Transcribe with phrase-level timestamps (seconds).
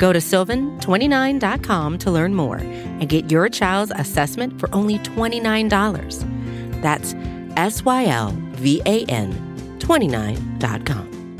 [0.00, 6.80] Go to sylvan29.com to learn more and get your child's assessment for only $29.
[6.80, 7.14] That's
[7.56, 9.30] S Y L V A N
[9.78, 11.36] 29.com.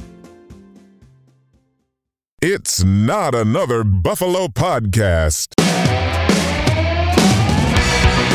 [2.42, 5.54] It's not another Buffalo podcast.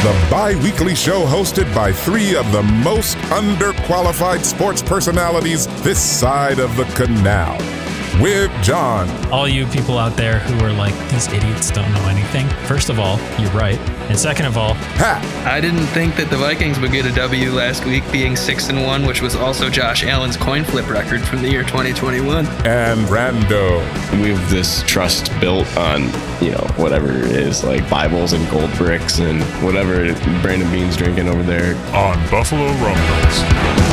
[0.01, 6.59] The bi weekly show hosted by three of the most underqualified sports personalities this side
[6.59, 7.84] of the canal.
[8.21, 12.47] With John, all you people out there who are like, these idiots don't know anything.
[12.65, 13.77] First of all, you're right.
[14.09, 17.51] And second of all, Pat, I didn't think that the Vikings would get a W
[17.51, 21.41] last week, being six and one, which was also Josh Allen's coin flip record from
[21.41, 22.45] the year 2021.
[22.65, 23.81] and Rando.
[24.21, 26.03] we have this trust built on
[26.41, 31.27] you know whatever it is like bibles and gold bricks and whatever brandon beane's drinking
[31.27, 33.84] over there on Buffalo Rumblings.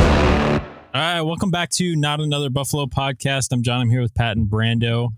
[0.93, 3.51] All right, welcome back to Not Another Buffalo podcast.
[3.51, 3.81] I'm John.
[3.81, 5.09] I'm here with Pat and Brando.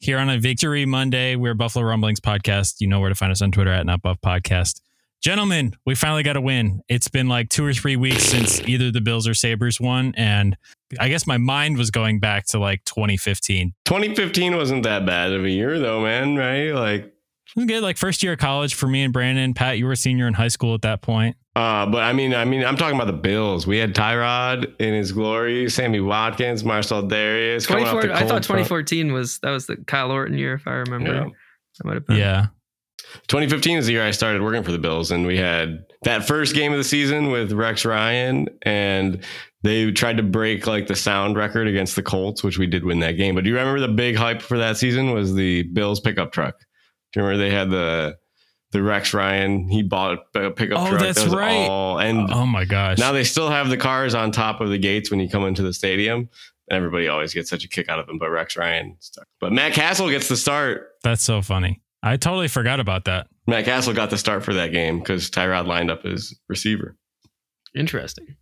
[0.00, 2.80] Here on a Victory Monday, we're Buffalo Rumblings podcast.
[2.80, 4.80] You know where to find us on Twitter at Not Buff Podcast.
[5.20, 6.82] Gentlemen, we finally got a win.
[6.88, 10.14] It's been like two or three weeks since either the Bills or Sabres won.
[10.16, 10.56] And
[10.98, 13.74] I guess my mind was going back to like 2015.
[13.84, 17.12] 2015 wasn't that bad of a year though man right like It
[17.54, 17.82] was good.
[17.84, 19.54] Like first year of college for me and Brandon.
[19.54, 21.36] Pat, you were a senior in high school at that point.
[21.60, 24.94] Uh but i mean i mean i'm talking about the bills we had tyrod in
[24.94, 28.66] his glory sammy watkins marcell dareus coming off 24, the I thought cold front.
[28.66, 31.12] 2014 was that was the Kyle Orton year, if I remember.
[31.12, 31.28] Yeah.
[31.78, 32.16] That might have been.
[32.16, 32.46] Yeah.
[33.26, 36.54] 2015 is the year I started working for the Bills, and we had that first
[36.54, 39.24] game of the season with Rex Ryan, and
[39.62, 43.00] they tried to break like the sound record against the Colts, which we did win
[43.00, 43.34] that game.
[43.34, 46.58] But do you remember the big hype for that season was the Bills pickup truck?
[47.12, 48.16] Do you remember they had the
[48.72, 49.68] the Rex Ryan?
[49.68, 51.00] He bought a pickup Oh, truck.
[51.02, 51.68] that's that right.
[51.68, 52.98] All, and Oh my gosh.
[52.98, 55.62] now they still have the cars on top of the gates when you come into
[55.62, 56.28] the stadium.
[56.68, 59.26] And everybody always gets such a kick out of them, but Rex Ryan stuck.
[59.40, 60.90] But Matt Cassel gets the start.
[61.02, 61.82] That's so funny.
[62.02, 63.26] I totally forgot about that.
[63.48, 66.96] Matt Cassel got the start for that game because Tyrod lined up as receiver.
[67.74, 68.36] Interesting.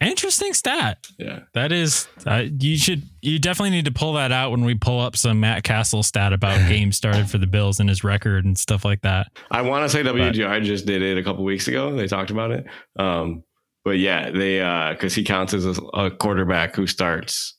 [0.00, 1.06] Interesting stat.
[1.18, 1.40] Yeah.
[1.54, 5.00] That is, uh, you should, you definitely need to pull that out when we pull
[5.00, 8.58] up some Matt Cassel stat about games started for the Bills and his record and
[8.58, 9.28] stuff like that.
[9.50, 11.96] I want to say WGR just did it a couple weeks ago.
[11.96, 12.66] They talked about it.
[12.98, 13.42] Um,
[13.84, 17.56] but yeah, they, uh, cause he counts as a, a quarterback who starts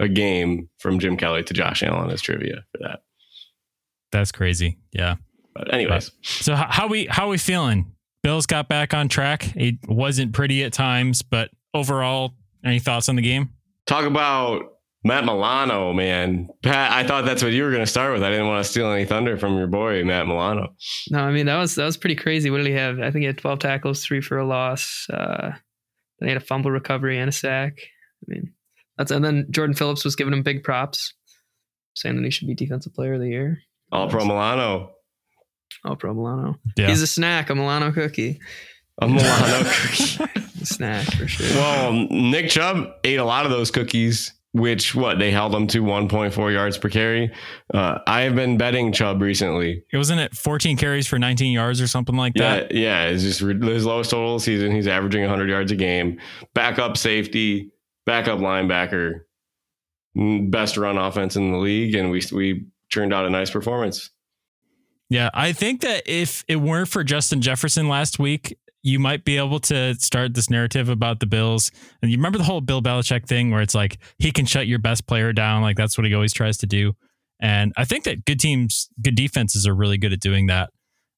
[0.00, 3.00] a game from Jim Kelly to Josh Allen as trivia for that.
[4.12, 4.78] That's crazy.
[4.92, 5.16] Yeah.
[5.54, 7.92] But anyways, So how, how we, how we feeling?
[8.22, 9.54] Bills got back on track.
[9.56, 13.50] It wasn't pretty at times, but overall, any thoughts on the game?
[13.86, 14.64] talk about
[15.04, 16.48] Matt Milano, man.
[16.64, 18.24] Pat, I thought that's what you were going to start with.
[18.24, 20.74] I didn't want to steal any thunder from your boy, Matt Milano.
[21.10, 22.50] No, I mean that was that was pretty crazy.
[22.50, 22.98] What did he have?
[22.98, 25.06] I think he had 12 tackles, three for a loss.
[25.08, 25.52] Uh,
[26.18, 27.78] then he had a fumble recovery and a sack.
[27.78, 28.52] I mean,
[28.98, 31.14] that's and then Jordan Phillips was giving him big props,
[31.94, 33.60] saying that he should be defensive player of the year.
[33.92, 34.90] All pro Milano.
[35.84, 36.56] Oh, pro Milano.
[36.76, 36.88] Yeah.
[36.88, 38.40] He's a snack, a Milano cookie.
[39.00, 40.24] A Milano cookie.
[40.70, 41.46] A snack for sure.
[41.56, 45.82] Well, Nick Chubb ate a lot of those cookies, which what they held him to
[45.82, 47.32] 1.4 yards per carry.
[47.72, 49.84] Uh, I have been betting Chubb recently.
[49.92, 52.72] It wasn't it 14 carries for 19 yards or something like that.
[52.74, 54.72] yeah, it's just re- his lowest total of the season.
[54.72, 56.20] He's averaging 100 yards a game.
[56.54, 57.70] Backup safety,
[58.06, 59.20] backup linebacker,
[60.14, 64.10] best run offense in the league, and we we turned out a nice performance.
[65.08, 69.36] Yeah, I think that if it weren't for Justin Jefferson last week, you might be
[69.36, 71.72] able to start this narrative about the Bills.
[72.00, 74.78] And you remember the whole Bill Belichick thing where it's like he can shut your
[74.78, 76.92] best player down, like that's what he always tries to do.
[77.40, 80.70] And I think that good teams, good defenses are really good at doing that.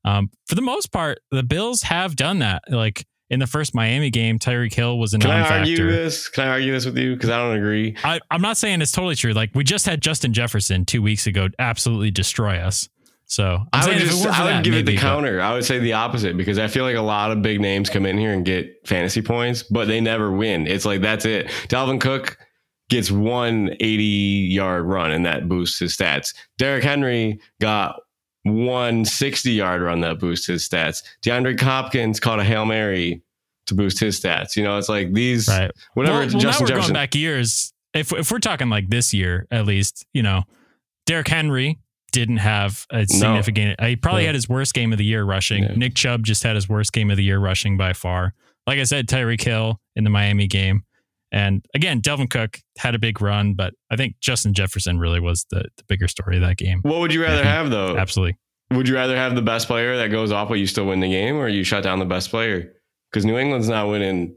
[0.02, 2.62] Um, for the most part, the Bills have done that.
[2.70, 6.26] Like in the first Miami game, Tyreek Hill was a Can I argue this?
[6.28, 7.14] Can I argue this with you?
[7.14, 7.94] Because I don't agree.
[8.02, 9.34] I, I'm not saying it's totally true.
[9.34, 12.88] Like we just had Justin Jefferson two weeks ago absolutely destroy us.
[13.30, 15.00] So I'm I would saying if it just I would that, give it the but-
[15.02, 15.40] counter.
[15.40, 18.06] I would say the opposite because I feel like a lot of big names come
[18.06, 20.66] in here and get fantasy points, but they never win.
[20.66, 21.48] It's like that's it.
[21.68, 22.38] Dalvin Cook
[22.88, 26.34] gets one 80 yard run and that boosts his stats.
[26.56, 28.00] Derrick Henry got
[28.44, 31.02] one 60 yard run that boosts his stats.
[31.22, 33.20] DeAndre Hopkins caught a Hail Mary
[33.66, 34.56] to boost his stats.
[34.56, 35.70] You know, it's like these Right.
[35.92, 36.92] whatever well, well, Justin now we're Jefferson.
[36.94, 37.74] going back years.
[37.92, 40.44] If if we're talking like this year, at least, you know,
[41.04, 41.78] Derrick Henry
[42.12, 43.80] didn't have a significant.
[43.80, 44.26] He probably No.
[44.28, 45.64] had his worst game of the year rushing.
[45.76, 48.34] Nick Chubb just had his worst game of the year rushing by far.
[48.66, 50.84] Like I said, Tyreek Hill in the Miami game,
[51.32, 55.46] and again, Dalvin Cook had a big run, but I think Justin Jefferson really was
[55.50, 56.80] the, the bigger story of that game.
[56.82, 57.96] What would you rather have though?
[57.96, 58.36] Absolutely.
[58.70, 61.08] Would you rather have the best player that goes off, but you still win the
[61.10, 62.72] game, or you shut down the best player?
[63.10, 64.34] Because New England's not winning.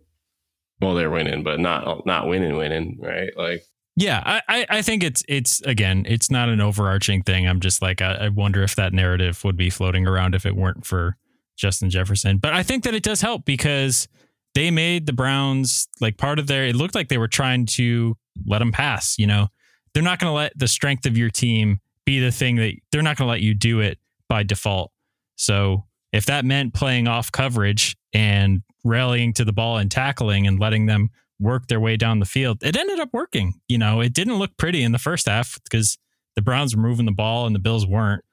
[0.79, 3.29] Well, they're winning, but not not winning, winning, right?
[3.35, 3.63] Like,
[3.97, 7.45] Yeah, I, I, think it's it's again, it's not an overarching thing.
[7.45, 10.55] I'm just like I, I wonder if that narrative would be floating around if it
[10.55, 11.17] weren't for
[11.57, 12.38] Justin Jefferson.
[12.38, 14.07] But I think that it does help because
[14.55, 16.65] they made the Browns like part of their.
[16.65, 18.15] It looked like they were trying to
[18.45, 19.19] let them pass.
[19.19, 19.47] You know,
[19.94, 23.01] they're not going to let the strength of your team be the thing that they're
[23.01, 23.99] not going to let you do it
[24.29, 24.91] by default.
[25.35, 30.59] So if that meant playing off coverage and rallying to the ball and tackling and
[30.59, 31.09] letting them
[31.41, 32.63] work their way down the field.
[32.63, 33.59] It ended up working.
[33.67, 35.97] You know, it didn't look pretty in the first half because
[36.35, 38.23] the Browns were moving the ball and the Bills weren't.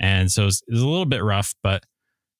[0.00, 1.84] And so it was, it was a little bit rough, but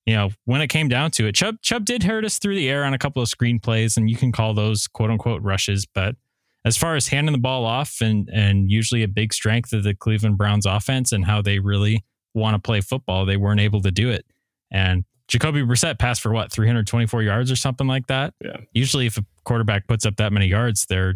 [0.07, 2.69] you know, when it came down to it, Chubb Chubb did hurt us through the
[2.69, 5.87] air on a couple of screen plays, and you can call those quote unquote rushes.
[5.87, 6.17] But
[6.65, 9.95] as far as handing the ball off and and usually a big strength of the
[9.95, 12.05] Cleveland Browns offense and how they really
[12.35, 14.27] want to play football, they weren't able to do it.
[14.71, 18.35] And Jacoby Brissett passed for what 324 yards or something like that.
[18.45, 18.59] Yeah.
[18.73, 21.15] Usually, if a quarterback puts up that many yards, they're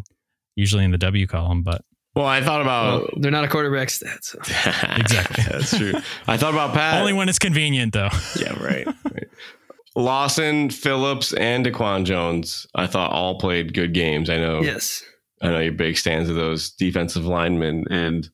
[0.57, 1.63] usually in the W column.
[1.63, 1.83] But
[2.15, 4.25] well, I thought Well, about they're not a quarterback stat.
[4.25, 4.39] So.
[4.97, 5.45] Exactly.
[5.49, 5.93] That's true.
[6.27, 7.01] I thought about Pat.
[7.01, 8.09] only when it's convenient, though.
[8.41, 8.87] yeah, right.
[8.87, 9.29] right.
[9.97, 12.67] Lawson, Phillips, and Daquan Jones.
[12.75, 14.31] I thought all played good games.
[14.31, 14.61] I know.
[14.63, 15.03] Yes.
[15.43, 18.29] I know you're big stands of those defensive linemen, and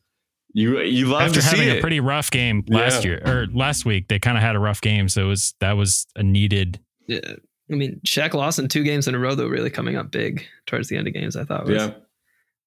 [0.55, 1.79] you you love After to see having it.
[1.79, 3.11] a pretty rough game last Yeah.
[3.11, 5.73] year or last week, they kind of had a rough game, so it was that
[5.73, 6.81] was a needed.
[7.06, 7.21] Yeah.
[7.71, 10.89] I mean, Shaq Lawson two games in a row though, really coming up big towards
[10.89, 11.37] the end of games.
[11.37, 11.75] I thought was.
[11.83, 11.93] yeah,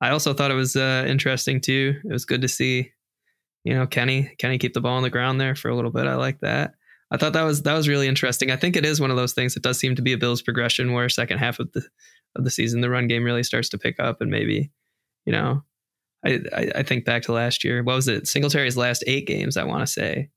[0.01, 1.95] I also thought it was uh, interesting too.
[2.03, 2.91] It was good to see,
[3.63, 6.07] you know, Kenny Kenny keep the ball on the ground there for a little bit.
[6.07, 6.73] I like that.
[7.09, 8.51] I thought that was that was really interesting.
[8.51, 10.41] I think it is one of those things that does seem to be a Bills
[10.41, 11.83] progression where second half of the
[12.35, 14.71] of the season the run game really starts to pick up and maybe,
[15.25, 15.63] you know,
[16.25, 17.83] I I, I think back to last year.
[17.83, 18.27] What was it?
[18.27, 19.57] Singletary's last eight games.
[19.57, 20.29] I want to say.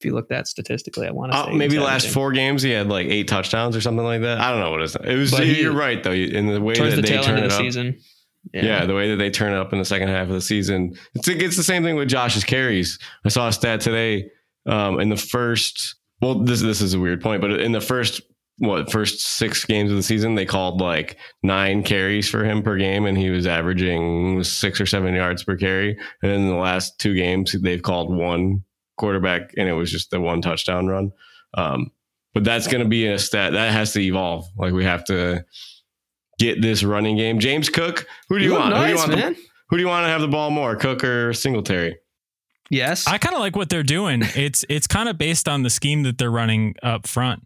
[0.00, 2.70] If you look that statistically, I want to Uh, say maybe last four games he
[2.72, 4.40] had like eight touchdowns or something like that.
[4.40, 4.96] I don't know what it's.
[4.96, 5.30] It was.
[5.38, 6.10] He- you're right though.
[6.12, 7.60] In the way that the they turn it the up.
[7.60, 7.98] season.
[8.52, 8.84] Yeah.
[8.84, 10.94] the way that they turn it up in the second half of the season.
[11.14, 12.98] It's it's the same thing with Josh's carries.
[13.24, 14.30] I saw a stat today.
[14.66, 18.20] Um, in the first, well, this this is a weird point, but in the first
[18.58, 22.76] what first six games of the season, they called like nine carries for him per
[22.76, 25.90] game, and he was averaging six or seven yards per carry.
[26.22, 28.62] And then in the last two games, they've called one
[28.96, 31.10] quarterback, and it was just the one touchdown run.
[31.54, 31.90] Um,
[32.32, 34.46] but that's going to be a stat that has to evolve.
[34.56, 35.44] Like we have to
[36.38, 37.38] get this running game.
[37.38, 38.74] James Cook, who do you, look want?
[38.76, 39.20] who do you nice, want?
[39.36, 39.40] the-
[39.70, 41.96] who do you want to have the ball more, Cook or Singletary?
[42.70, 43.06] yes.
[43.08, 44.22] I kind of like what they're doing.
[44.36, 47.44] It's it's kind of based on the scheme that they're running up front.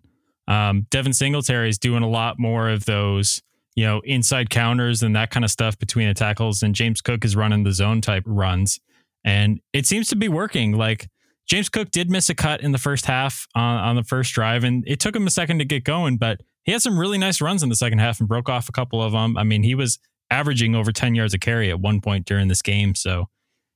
[0.48, 3.42] Um, Devin Singletary is doing a lot more of those,
[3.76, 7.24] you know, inside counters and that kind of stuff between the tackles, and James Cook
[7.24, 8.80] is running the zone type runs,
[9.24, 10.72] and it seems to be working.
[10.72, 11.08] Like
[11.46, 14.64] James Cook did miss a cut in the first half on, on the first drive,
[14.64, 17.40] and it took him a second to get going, but he had some really nice
[17.40, 19.36] runs in the second half and broke off a couple of them.
[19.36, 19.98] I mean, he was
[20.30, 22.94] averaging over 10 yards a carry at one point during this game.
[22.94, 23.28] So,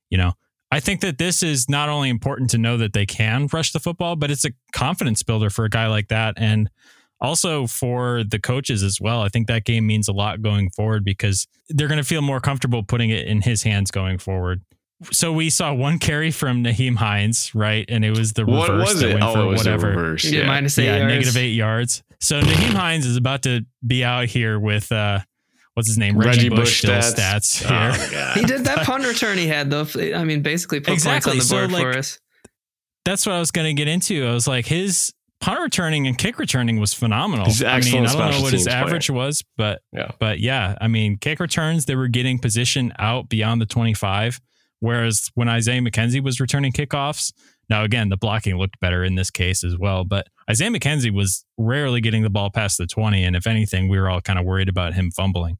[0.09, 0.33] you know,
[0.73, 3.79] I think that this is not only important to know that they can rush the
[3.79, 6.33] football, but it's a confidence builder for a guy like that.
[6.37, 6.69] And
[7.21, 9.21] also for the coaches as well.
[9.21, 12.41] I think that game means a lot going forward because they're going to feel more
[12.41, 14.61] comfortable putting it in his hands going forward.
[15.11, 17.85] So we saw one carry from Nyheim Hines, right?
[17.89, 19.13] And it was the reverse What was that it?
[19.13, 19.91] went Oh, for it was whatever.
[19.91, 20.25] the reverse.
[20.25, 20.47] yeah, Yeah.
[20.47, 21.13] minus eight yeah, yards.
[21.13, 22.03] negative eight yards.
[22.19, 25.19] So Nyheim Hines is about to be out here with uh
[25.75, 26.17] what's his name?
[26.17, 27.15] Reggie Reggie, Bush, Bush stats.
[27.15, 28.07] stats, Oh, here.
[28.07, 28.37] my God.
[28.37, 29.85] He did that punt return he had though.
[30.15, 31.33] I mean, basically put Exactly.
[31.33, 32.19] points on the board like, for us.
[33.05, 34.25] That's what I was going to get into.
[34.25, 35.11] I was like, his
[35.41, 37.45] punt returning and kick returning was phenomenal.
[37.47, 38.77] He's I mean, excellent I don't know what his teams player.
[38.85, 40.11] average was, but Yeah.
[40.19, 44.39] but yeah, I mean, kick returns they were getting position out beyond the twenty five,
[44.79, 47.33] whereas when Isaiah McKenzie was returning kickoffs.
[47.69, 51.45] Now again, the blocking looked better in this case as well, but Isaiah McKenzie was
[51.57, 54.45] rarely getting the ball past the twenty, and if anything, we were all kind of
[54.45, 55.57] worried about him fumbling.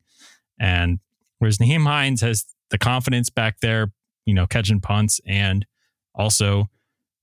[0.60, 1.00] And
[1.40, 3.92] whereas Nyheim Hines has the confidence back there,
[4.26, 5.66] you know, catching punts and
[6.16, 6.70] also,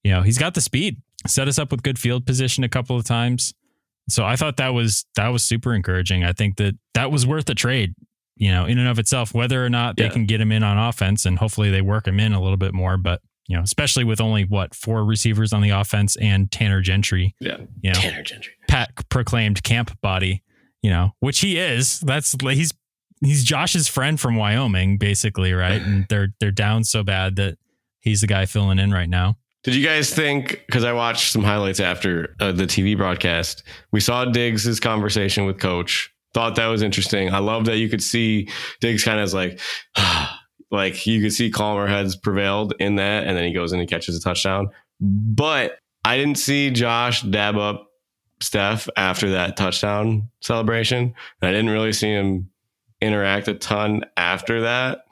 [0.04, 0.96] you know, he's got the speed.
[1.26, 3.52] Set us up with good field position a couple of times.
[4.08, 6.24] So I thought that was that was super encouraging.
[6.24, 7.94] I think that that was worth a trade,
[8.36, 10.08] you know, in and of itself, whether or not they Yeah.
[10.10, 12.72] can get him in on offense and hopefully they work him in a little bit
[12.74, 16.80] more, but you know, especially with only what four receivers on the offense and Tanner
[16.80, 17.58] Gentry, Yeah.
[17.82, 18.52] you know, Tanner Gentry.
[18.68, 20.42] Pat proclaimed camp body,
[20.82, 22.00] you know, which he is.
[22.00, 22.72] That's he's
[23.20, 25.80] he's Josh's friend from Wyoming, basically, right?
[25.80, 27.58] And they're they're down so bad that
[28.00, 29.36] he's the guy filling in right now.
[29.62, 30.62] Did you guys think?
[30.66, 33.62] Because I watched some highlights after uh, the TV broadcast.
[33.92, 36.12] We saw Diggs' conversation with Coach.
[36.32, 37.32] Thought that was interesting.
[37.34, 38.48] I love that you could see
[38.80, 39.60] Diggs kind of like,
[40.70, 43.88] like you could see calmer heads prevailed in that, and then he goes in and
[43.88, 44.68] catches a touchdown.
[45.00, 47.86] But I didn't see Josh dab up
[48.40, 51.14] Steph after that touchdown celebration.
[51.42, 52.50] I didn't really see him
[53.00, 55.04] interact a ton after that.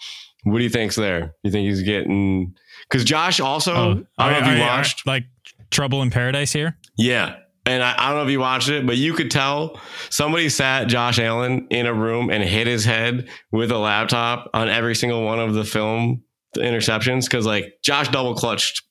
[0.45, 1.35] What do you think's there?
[1.43, 2.55] You think he's getting
[2.89, 5.07] because Josh also Oh, I don't know if you oh, are- watched.
[5.07, 5.25] like
[5.71, 6.77] Trouble in Paradise here.
[6.97, 7.37] Yeah.
[7.67, 9.79] And I, I don't know if you watched it, but you could tell
[10.09, 14.71] somebody sat Josh Allen in a room and hit his head with a laptop on
[14.71, 16.23] every single one of the film
[16.57, 18.83] interceptions because like Josh double clutched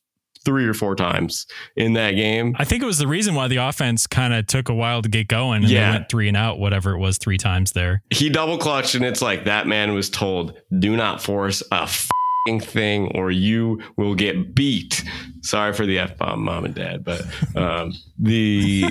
[0.48, 2.56] three or four times in that game.
[2.58, 5.10] I think it was the reason why the offense kind of took a while to
[5.10, 5.92] get going and Yeah.
[5.92, 8.01] they went three and out, whatever it was, three times there.
[8.12, 12.62] He double clutched, and it's like that man was told, "Do not force a fing
[12.62, 15.04] thing, or you will get beat."
[15.42, 17.24] Sorry for the f bomb, mom and dad, but
[17.58, 18.86] um, the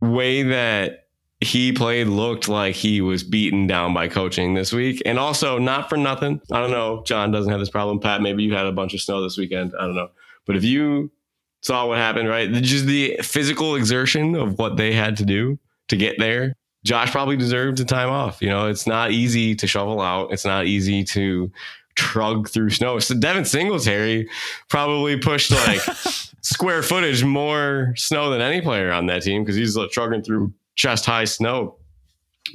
[0.00, 1.06] way that
[1.40, 5.88] he played looked like he was beaten down by coaching this week, and also not
[5.88, 6.40] for nothing.
[6.52, 7.02] I don't know.
[7.06, 8.00] John doesn't have this problem.
[8.00, 9.72] Pat, maybe you had a bunch of snow this weekend.
[9.78, 10.08] I don't know,
[10.48, 11.12] but if you
[11.60, 12.50] saw what happened, right?
[12.50, 16.54] Just the physical exertion of what they had to do to get there.
[16.84, 18.40] Josh probably deserved a time off.
[18.40, 20.32] You know, it's not easy to shovel out.
[20.32, 21.52] It's not easy to
[21.96, 22.98] trug through snow.
[23.00, 24.28] So Devin Singletary
[24.68, 25.80] probably pushed like
[26.40, 30.52] square footage more snow than any player on that team because he's like, trugging through
[30.76, 31.76] chest high snow.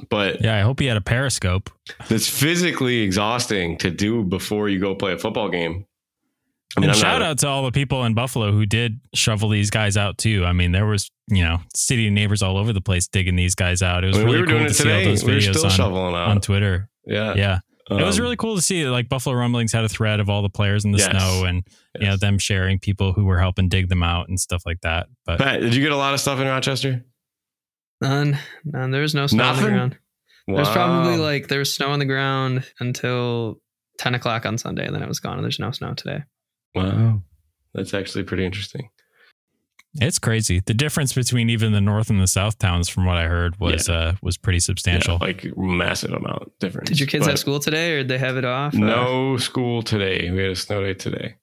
[0.08, 1.70] But Yeah, I hope he had a periscope.
[2.08, 5.86] That's physically exhausting to do before you go play a football game.
[6.76, 9.70] I And shout not- out to all the people in Buffalo who did shovel these
[9.70, 10.44] guys out too.
[10.44, 13.80] I mean, there was, you know, city neighbors all over the place digging these guys
[13.82, 14.02] out.
[14.04, 15.04] It was I mean, really we were cool doing to it see all today.
[15.10, 16.28] those We were videos still on, shoveling out.
[16.28, 16.88] on Twitter.
[17.06, 17.34] yeah.
[17.36, 17.58] Yeah.
[17.90, 20.40] it was Um, really cool to see like Buffalo Rumblings had a thread of all
[20.42, 21.10] the players in the Yes.
[21.10, 21.62] snow and
[22.00, 25.06] you know them sharing people who were helping dig them out and stuff like that.
[25.26, 27.04] But Pat, did you get a lot of stuff in Rochester?
[28.00, 28.90] None, none.
[28.90, 29.98] There was no snow on the ground.
[30.46, 33.60] There's probably like there was snow on the ground until
[33.98, 35.34] ten o'clock on Sunday, and then it was gone.
[35.36, 36.24] And there's no snow today.
[36.74, 37.22] Wow.
[37.74, 38.88] That's actually pretty interesting.
[40.00, 40.60] it's crazy.
[40.60, 43.88] The difference between even the north and the south towns from what I heard was
[43.88, 45.18] uh was pretty substantial.
[45.20, 46.88] Yeah, like massive amount difference.
[46.88, 48.74] Did your kids But have school today, or did they have it off?
[48.74, 50.30] Uh, No school today.
[50.30, 51.36] We had a snow day today.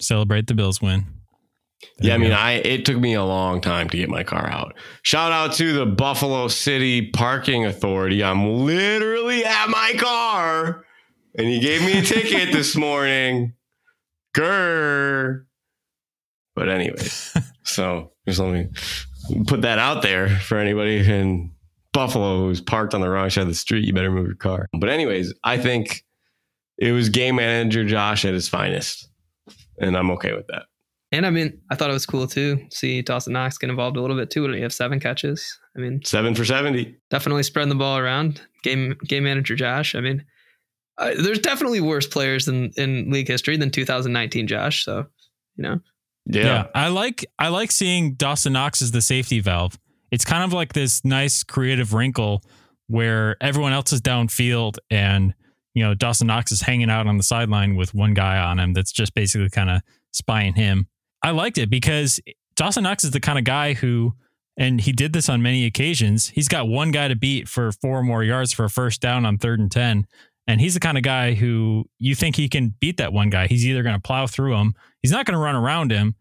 [0.00, 1.06] Celebrate the Bills win.
[1.98, 2.36] There yeah, I mean, go.
[2.36, 4.74] I it took me a long time to get my car out.
[5.02, 8.24] Shout out to the Buffalo City Parking Authority.
[8.24, 10.84] I'm literally at my car,
[11.36, 13.52] and he gave me a ticket this morning.
[14.34, 15.44] Grr.
[16.54, 18.68] But anyways, so just let me
[19.46, 21.52] put that out there for anybody in
[21.92, 23.84] Buffalo who's parked on the wrong side of the street.
[23.86, 24.66] You better move your car.
[24.78, 26.04] But anyways, I think
[26.78, 29.08] it was game manager Josh at his finest,
[29.80, 30.64] and I'm okay with that.
[31.12, 32.66] And I mean, I thought it was cool too.
[32.70, 34.42] See Dawson Knox get involved a little bit too.
[34.42, 36.96] When you have seven catches, I mean, Seven for seventy.
[37.10, 38.40] definitely spreading the ball around.
[38.64, 39.94] Game game manager Josh.
[39.94, 40.24] I mean,
[40.98, 44.84] uh, there's definitely worse players in in league history than 2019 Josh.
[44.84, 45.06] So,
[45.56, 45.80] you know,
[46.26, 46.66] Yeah.
[46.74, 49.78] I like I like seeing Dawson Knox as the safety valve.
[50.10, 52.42] It's kind of like this nice creative wrinkle
[52.86, 55.34] where everyone else is downfield and
[55.74, 58.72] you know Dawson Knox is hanging out on the sideline with one guy on him
[58.72, 59.82] that's just basically kind of
[60.12, 60.86] spying him.
[61.22, 62.20] I liked it because
[62.54, 64.14] Dawson Knox is the kind of guy who
[64.56, 66.28] and he did this on many occasions.
[66.28, 69.38] He's got one guy to beat for four more yards for a first down on
[69.38, 70.06] third and 10.
[70.46, 73.46] And he's the kind of guy who you think he can beat that one guy.
[73.46, 76.16] He's either going to plow through him, he's not going to run around him,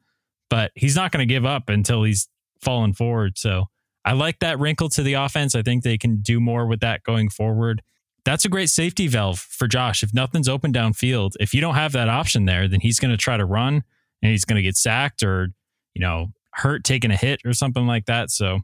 [0.49, 2.29] but he's not going to give up until he's
[2.61, 3.37] fallen forward.
[3.37, 3.65] So
[4.05, 5.55] I like that wrinkle to the offense.
[5.55, 7.81] I think they can do more with that going forward.
[8.25, 10.03] That's a great safety valve for Josh.
[10.03, 13.17] If nothing's open downfield, if you don't have that option there, then he's going to
[13.17, 13.83] try to run
[14.21, 15.49] and he's going to get sacked or,
[15.93, 18.29] you know, hurt taking a hit or something like that.
[18.29, 18.61] So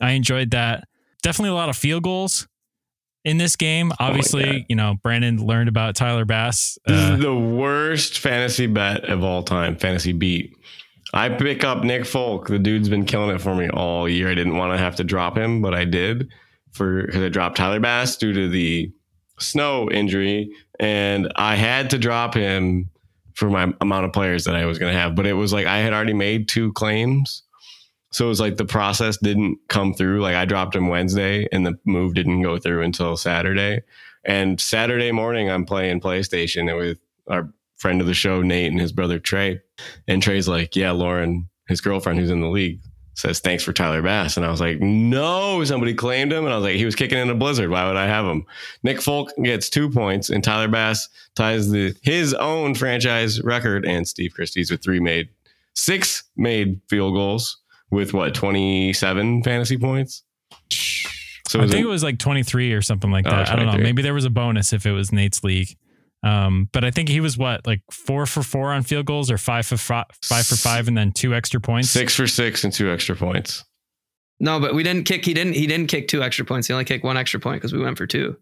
[0.00, 0.88] I enjoyed that.
[1.22, 2.48] Definitely a lot of field goals
[3.26, 3.92] in this game.
[3.98, 4.64] Obviously, God.
[4.68, 6.78] you know, Brandon learned about Tyler Bass.
[6.86, 10.56] This Uh, is the worst fantasy bet of all time, fantasy beat.
[11.12, 12.48] I pick up Nick Folk.
[12.48, 14.30] The dude's been killing it for me all year.
[14.30, 16.28] I didn't want to have to drop him, but I did
[16.72, 18.90] for because I dropped Tyler Bass due to the
[19.38, 22.90] snow injury, and I had to drop him
[23.34, 25.14] for my amount of players that I was going to have.
[25.14, 27.42] But it was like I had already made two claims.
[28.16, 30.22] So it was like the process didn't come through.
[30.22, 33.82] Like I dropped him Wednesday and the move didn't go through until Saturday.
[34.24, 36.96] And Saturday morning, I'm playing PlayStation with
[37.28, 39.60] our friend of the show, Nate, and his brother Trey.
[40.08, 42.80] And Trey's like, "Yeah, Lauren, his girlfriend who's in the league,
[43.12, 44.38] says thanks for Tyler Bass.
[44.38, 46.44] And I was like, no, somebody claimed him.
[46.44, 47.68] And I was like, he was kicking in a blizzard.
[47.68, 48.46] Why would I have him?
[48.82, 54.08] Nick Folk gets two points and Tyler Bass ties the his own franchise record and
[54.08, 55.28] Steve Christie's with three made
[55.74, 57.58] six made field goals
[57.90, 60.22] with what 27 fantasy points.
[61.48, 63.48] So I think it was like 23 or something like Oh, that.
[63.50, 63.78] I don't know.
[63.78, 65.68] Maybe there was a bonus if it was Nate's league.
[66.22, 69.38] Um, but I think he was what, like four for four on field goals or
[69.38, 71.88] five for five, five for five and then two extra points.
[71.90, 73.64] six for six and two extra points.
[74.40, 75.24] No, but we didn't kick.
[75.24, 75.54] He didn't.
[75.54, 76.66] He didn't kick two extra points.
[76.66, 78.36] He only kicked one extra point because we went for two.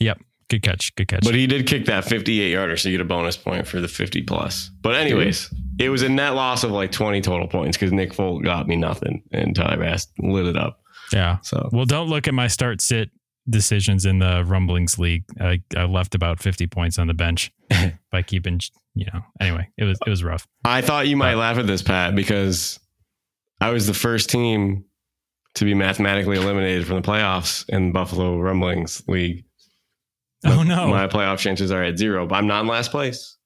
[0.00, 0.18] Yep.
[0.48, 0.94] Good catch.
[0.94, 1.24] Good catch.
[1.24, 3.88] But he did kick that 58 yarder, so you get a bonus point for the
[3.88, 4.70] 50 plus.
[4.80, 8.42] But anyways, it was a net loss of like 20 total points because Nick Folk
[8.42, 10.80] got me nothing and Tyler Bass lit it up.
[11.12, 11.38] yeah.
[11.42, 13.10] So Well, don't look at my start sit
[13.48, 15.24] decisions in the Rumblings League.
[15.40, 17.50] I, I left about 50 points on the bench
[18.10, 18.60] by keeping,
[18.94, 20.46] you know, anyway, it was, it was rough.
[20.64, 22.78] I thought you might laugh at this, Pat, because
[23.60, 24.84] I was the first team
[25.54, 29.44] to be mathematically eliminated from the playoffs in Buffalo Rumblings League.
[30.44, 30.88] Oh, no.
[30.88, 33.36] My playoff chances are at zero, but I'm not in last place.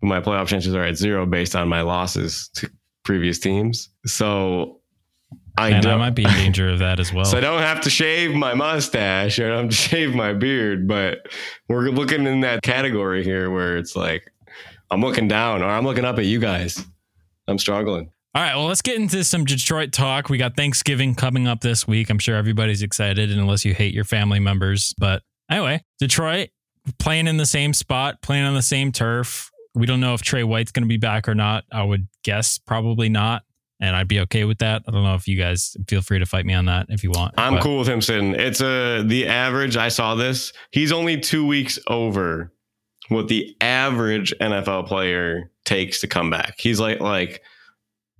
[0.00, 2.68] My playoff chances are at zero based on my losses to
[3.04, 3.88] previous teams.
[4.06, 4.80] So
[5.56, 7.24] I I might be in danger of that as well.
[7.24, 10.32] So I don't have to shave my mustache or I don't have to shave my
[10.32, 11.26] beard, but
[11.68, 14.30] we're looking in that category here where it's like
[14.90, 16.84] I'm looking down or I'm looking up at you guys.
[17.48, 18.10] I'm struggling.
[18.34, 20.30] All right, well, let's get into some Detroit talk.
[20.30, 22.08] We got Thanksgiving coming up this week.
[22.08, 24.94] I'm sure everybody's excited, unless you hate your family members.
[24.96, 25.22] But
[25.52, 26.48] anyway, Detroit
[26.98, 29.50] playing in the same spot, playing on the same turf.
[29.74, 31.64] We don't know if Tre White's going to be back or not.
[31.72, 33.42] I would guess probably not,
[33.80, 34.82] and I'd be okay with that.
[34.86, 37.10] I don't know if you guys feel free to fight me on that if you
[37.10, 37.34] want.
[37.38, 38.34] I'm But- cool with him sitting.
[38.34, 39.76] It's a the average.
[39.76, 40.52] I saw this.
[40.72, 42.52] He's only two weeks over
[43.08, 46.54] what the average NFL player takes to come back.
[46.58, 47.42] He's like like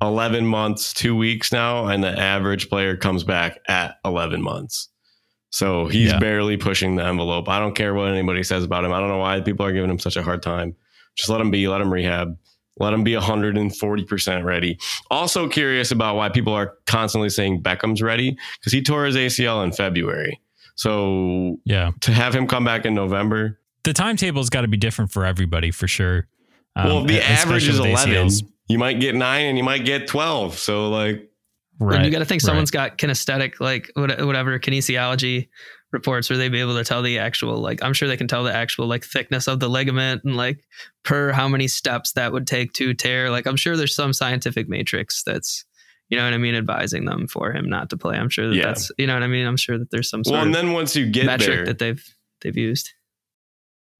[0.00, 4.88] 11 months, two weeks now, and the average player comes back at 11 months.
[5.52, 6.18] So he's Yeah.
[6.18, 7.48] barely pushing the envelope.
[7.48, 8.92] I don't care what anybody says about him.
[8.92, 10.74] I don't know why people are giving him such a hard time.
[11.14, 11.68] Just let him be.
[11.68, 12.36] Let him rehab.
[12.78, 14.78] Let him be 140% ready.
[15.10, 19.62] Also curious about why people are constantly saying Beckham's ready because he tore his ACL
[19.62, 20.40] in February.
[20.74, 25.10] So Yeah, to have him come back in November, the timetable's got to be different
[25.12, 26.28] for everybody for sure.
[26.76, 28.14] Um, well, the average is 11.
[28.14, 28.42] ACLs.
[28.68, 30.56] You might get nine and you might get 12.
[30.56, 31.28] So, like,
[31.82, 31.96] Right.
[31.96, 32.46] And you got to think right.
[32.46, 35.48] someone's got kinesthetic, like whatever kinesiology
[35.92, 38.44] reports, where they'd be able to tell the actual, like I'm sure they can tell
[38.44, 40.64] the actual like thickness of the ligament and like
[41.02, 43.30] per how many steps that would take to tear.
[43.30, 45.64] Like I'm sure there's some scientific matrix that's,
[46.08, 48.16] you know what I mean, advising them for him not to play.
[48.16, 48.66] I'm sure that Yeah.
[48.66, 49.46] that's, you know what I mean.
[49.46, 51.78] I'm sure that there's some sort well, and then once you get metric there, that
[51.78, 52.04] they've
[52.42, 52.90] they've used.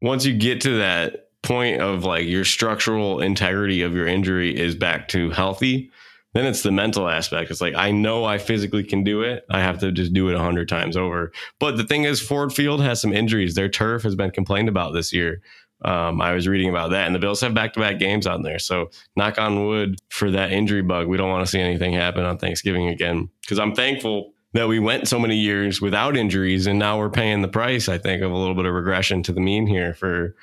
[0.02, 4.74] once you get to that point of like your structural integrity of your injury is
[4.74, 5.90] back to healthy,
[6.34, 7.50] then it's the mental aspect.
[7.50, 9.44] It's like, I know I physically can do it.
[9.50, 11.32] I have to just do it a hundred times over.
[11.58, 13.54] But the thing is, Ford Field has some injuries.
[13.54, 15.42] Their turf has been complained about this year.
[15.84, 18.42] Um, I was reading about that, and the Bills have back to back games on
[18.42, 18.60] there.
[18.60, 21.08] So, knock on wood for that injury bug.
[21.08, 24.78] We don't want to see anything happen on Thanksgiving again because I'm thankful that we
[24.78, 27.88] went so many years without injuries, and now we're paying the price.
[27.88, 30.36] I think of a little bit of regression to the mean here for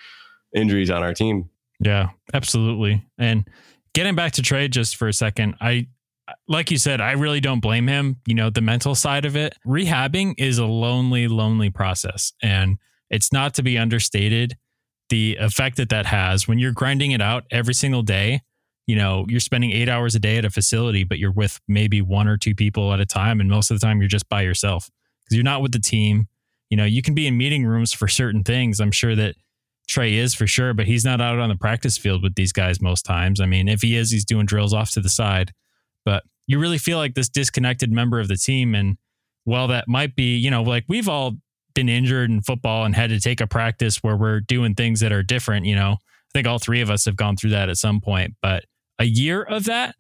[0.54, 1.49] injuries on our team.
[1.80, 3.06] Yeah, absolutely.
[3.17, 3.47] And
[3.93, 5.88] getting back to trade just for a second, I
[6.47, 8.17] like you said, I really don't blame him.
[8.25, 9.56] You know, the mental side of it.
[9.65, 12.34] Rehabbing is a lonely, lonely process.
[12.41, 12.78] And
[13.10, 14.58] it's not to be understated
[15.10, 18.41] the effect that that has when you're grinding it out every single day.
[18.86, 22.02] You know, you're spending eight hours a day at a facility, but you're with maybe
[22.02, 23.39] one or two people at a time.
[23.39, 24.89] And most of the time, you're just by yourself
[25.23, 26.28] because you're not with the team.
[26.69, 28.80] You know, you can be in meeting rooms for certain things.
[28.80, 29.36] I'm sure that
[29.89, 32.80] Tre is for sure, but he's not out on the practice field with these guys
[32.80, 33.41] most times.
[33.41, 35.52] I mean, if he is, he's doing drills off to the side.
[36.06, 38.75] But you really feel like this disconnected member of the team.
[38.75, 38.97] And
[39.43, 41.34] while that might be, you know, like we've all
[41.73, 45.12] been injured in football and had to take a practice where we're doing things that
[45.12, 47.78] are different, you know, I think all three of us have gone through that at
[47.78, 48.36] some point.
[48.41, 48.65] But
[48.99, 49.95] a year of that,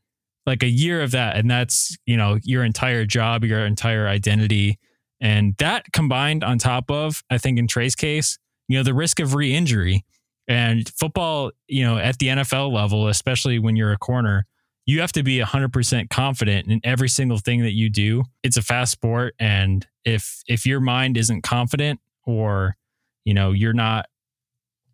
[0.45, 4.77] like a year of that, and that's, you know, your entire job, your entire identity.
[5.19, 8.37] And that combined on top of, I think in Tre's case,
[8.69, 10.05] you know, the risk of re injury
[10.47, 14.45] and football, you know, at the NFL level, especially when you're a corner,
[14.85, 18.23] you have to be 100% confident in every single thing that you do.
[18.43, 22.77] It's a fast sport and if if your mind isn't confident or
[23.25, 24.05] you know, you're not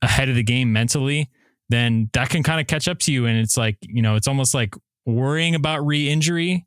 [0.02, 1.30] ahead of the game mentally,
[1.70, 4.28] then that can kind of catch up to you and it's like, you know, it's
[4.28, 4.74] almost like
[5.06, 6.66] worrying about re-injury.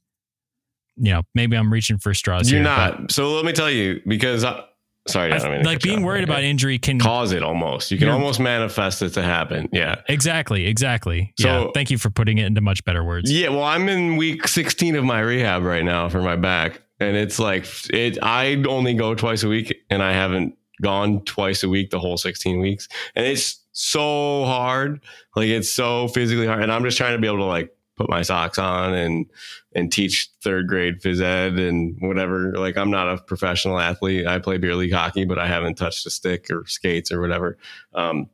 [0.97, 3.13] You know, maybe I'm reaching for straws You're here, but- not.
[3.13, 4.65] So let me tell you, because I,
[5.09, 7.91] Sorry, I I- don't mean to like being worried about injury can cause it almost.
[7.91, 9.69] You can almost manifest it to happen.
[9.73, 9.97] Yeah.
[10.09, 11.33] exactly, exactly.
[11.39, 13.31] So- yeah, thank you for putting it into much better words.
[13.33, 17.17] Yeah, well, I'm in week 16 of my rehab right now for my back, and
[17.17, 18.19] it's like it.
[18.23, 22.17] I only go twice a week, and I haven't gone twice a week the whole
[22.17, 25.01] 16 weeks, and it's so hard.
[25.35, 28.09] Like it's so physically hard, and I'm just trying to be able to like put
[28.09, 29.27] my socks on and
[29.75, 32.53] and teach third grade phys ed and whatever.
[32.53, 34.27] Like I'm not a professional athlete.
[34.27, 37.59] I play beer league hockey, but I haven't touched a stick or skates or whatever.
[37.95, 38.31] Um,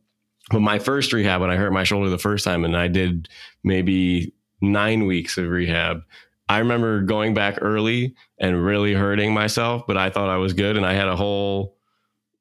[0.50, 3.28] but my first rehab, when I hurt my shoulder the first time, and I did
[3.64, 6.02] maybe nine weeks of rehab.
[6.48, 10.76] I remember going back early and really hurting myself, but I thought I was good.
[10.76, 11.73] And I had a whole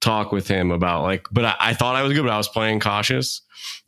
[0.04, 2.48] talk with him about like, but I, I thought I was good, but I was
[2.48, 3.42] playing cautious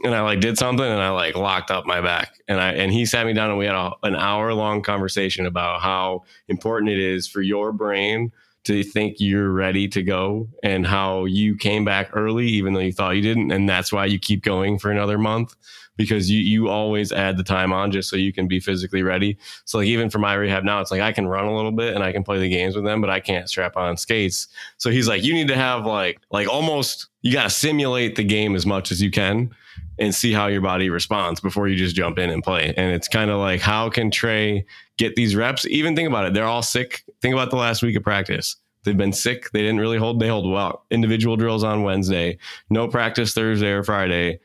[0.04, 2.34] and I like did something and I like locked up my back.
[2.48, 5.46] And I, and he sat me down and we had a, an hour long conversation
[5.46, 8.32] about how important it is for your brain
[8.66, 12.92] to think you're ready to go and how you came back early, even though you
[12.92, 13.52] thought you didn't.
[13.52, 15.56] And that's why you keep going for another month
[15.98, 19.38] because you you always add the time on just so you can be physically ready.
[19.66, 21.94] So like even for my rehab now, it's like I can run a little bit
[21.94, 24.48] and I can play the games with them, but I can't strap on skates.
[24.78, 28.24] So he's like, you need to have like like almost you got to simulate the
[28.24, 29.52] game as much as you can
[30.00, 32.74] and see how your body responds before you just jump in and play.
[32.76, 34.66] And it's kind of like how can Tre
[34.98, 35.66] get these reps?
[35.68, 37.04] Even think about it, they're all sick.
[37.22, 38.56] Think about the last week of practice.
[38.84, 39.52] They've been sick.
[39.52, 40.20] They didn't really hold.
[40.20, 40.86] They hold well.
[40.92, 42.38] Individual drills on Wednesday.
[42.70, 44.40] No practice Thursday or Friday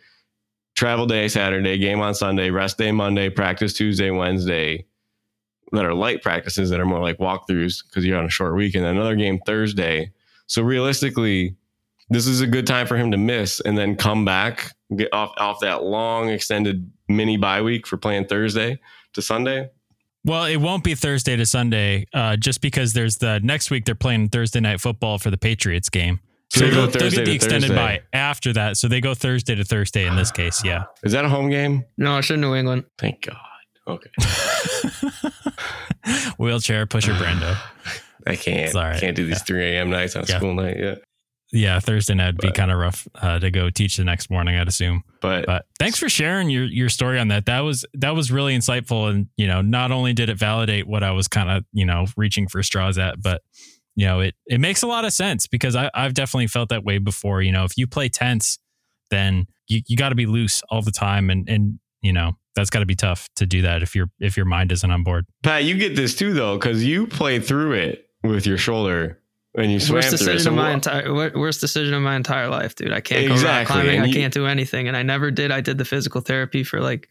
[0.81, 4.87] travel day Saturday, game on Sunday, rest day Monday, practice Tuesday, Wednesday
[5.73, 8.75] that are light practices that are more like walkthroughs because you're on a short week,
[8.75, 10.11] and then another game Thursday.
[10.47, 11.55] So realistically,
[12.11, 15.33] this is a good time for him to miss and then come back, get off
[15.39, 18.79] off that long extended mini bye week for playing Thursday
[19.15, 19.71] to Sunday.
[20.25, 23.95] Well, it won't be Thursday to Sunday, uh, just because there's the next week they're
[23.95, 26.21] playing Thursday night football for the Patriots game.
[26.53, 27.75] So So they they'll, they'll Thursday get the extended Thursday.
[27.77, 28.77] bye after that.
[28.77, 30.63] So they go Thursday to Thursday in this case.
[30.65, 30.85] Yeah.
[31.05, 31.85] Is that a home game?
[31.97, 32.85] No, it's in New England.
[32.99, 33.37] Thank God.
[33.89, 34.11] Okay.
[36.39, 37.57] Wheelchair pusher Brando.
[38.27, 38.61] I can't.
[38.67, 39.01] It's all right.
[39.01, 39.45] Can't do these Yeah.
[39.45, 39.91] 3 a.m.
[39.91, 40.37] nights on Yeah.
[40.37, 40.77] school night.
[40.79, 40.97] Yeah.
[41.53, 44.57] Yeah, Thursday night would be kind of rough uh, to go teach the next morning,
[44.57, 45.03] I'd assume.
[45.21, 47.47] But, But thanks for sharing your your story on that.
[47.47, 51.03] That was that was really insightful, and you know, not only did it validate what
[51.03, 53.43] I was kind of you know reaching for straws at, but
[53.97, 56.85] you know, it it makes a lot of sense because I I've definitely felt that
[56.85, 57.43] way before.
[57.43, 58.59] You know, if you play tense,
[59.11, 62.71] then you you got to be loose all the time, and and you know that's
[62.71, 65.27] got to be tough to do that if your if your mind isn't on board.
[65.43, 69.21] Pat, you get this too though, because you played through it with your shoulder
[69.57, 72.49] and you swam Worst through decision So of my entire worst decision of my entire
[72.49, 72.93] life, dude.
[72.93, 73.97] I can't go rock climbing.
[73.97, 75.51] and I can't do anything, and I never did.
[75.51, 77.09] I did the physical therapy for like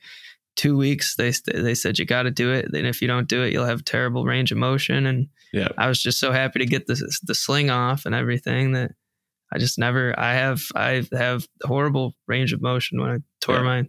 [0.55, 1.15] two weeks.
[1.15, 2.67] They they said you got to do it.
[2.71, 5.05] Then if you don't do it, you'll have terrible range of motion.
[5.05, 5.69] And Yeah.
[5.77, 8.91] I was just so happy to get the the sling off and everything that
[9.53, 10.17] I just never.
[10.19, 13.63] I have I have horrible range of motion when I tore Yeah.
[13.63, 13.83] my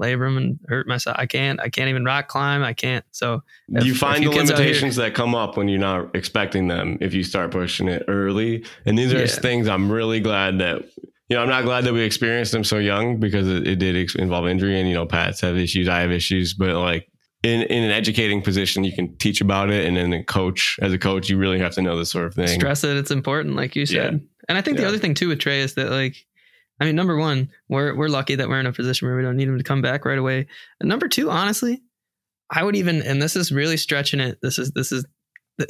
[0.00, 1.16] labrum and hurt myself.
[1.18, 1.60] I can't.
[1.60, 2.62] I can't even rock climb.
[2.62, 3.04] I can't.
[3.12, 6.68] So if- you find the out here- limitations that come up when you're not expecting
[6.68, 8.64] them if you start pushing it early.
[8.86, 9.26] And these are Yeah.
[9.26, 10.82] things I'm really glad that,
[11.28, 13.96] you know, I'm not glad that we experienced them so young because it, it did
[13.96, 17.08] ex- involve injury and, you know, Pat's have issues, I have issues, but like,
[17.42, 20.94] in, in an educating position, you can teach about it, and then a coach, as
[20.94, 22.48] a coach, you really have to know this sort of thing.
[22.48, 25.38] stress it it's important like you said and i think the other thing too with
[25.40, 26.16] trey is that like
[26.80, 29.36] i mean number one we're we're lucky that we're in a position where we don't
[29.36, 30.46] need him to come back right away
[30.80, 31.82] and number two honestly
[32.50, 35.04] i would even and this is really stretching it this is this is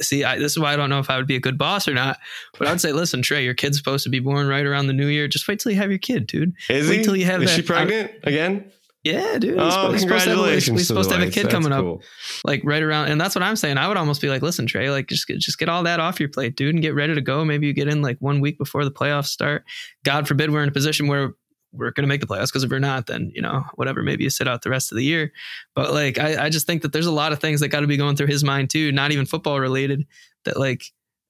[0.01, 1.87] see I, this is why i don't know if i would be a good boss
[1.87, 2.17] or not
[2.57, 4.93] but i would say listen tre your kid's supposed to be born right around the
[4.93, 7.03] new year just wait till you have your kid dude Is Wait he?
[7.03, 8.71] till you have Is that- she pregnant again?
[9.05, 10.79] Yeah dude Oh, supposed- he's to have a- congratulations!
[10.79, 12.01] to supposed to have a kid That's coming up
[12.43, 14.89] like right around and that's what i'm saying i would almost be like listen tre
[14.89, 17.21] like just get, just get all that off your plate dude and get ready to
[17.21, 17.45] go.
[17.45, 19.63] Maybe you get in like one week before the playoffs start.
[20.03, 21.33] God forbid we're in a position where
[21.71, 24.23] we're going to make the playoffs because if we're not then you know whatever maybe
[24.23, 25.31] you sit out the rest of the year.
[25.75, 27.87] But like i, I just think that there's a lot of things that got to
[27.87, 30.05] be going through his mind too not even football related
[30.45, 30.83] that like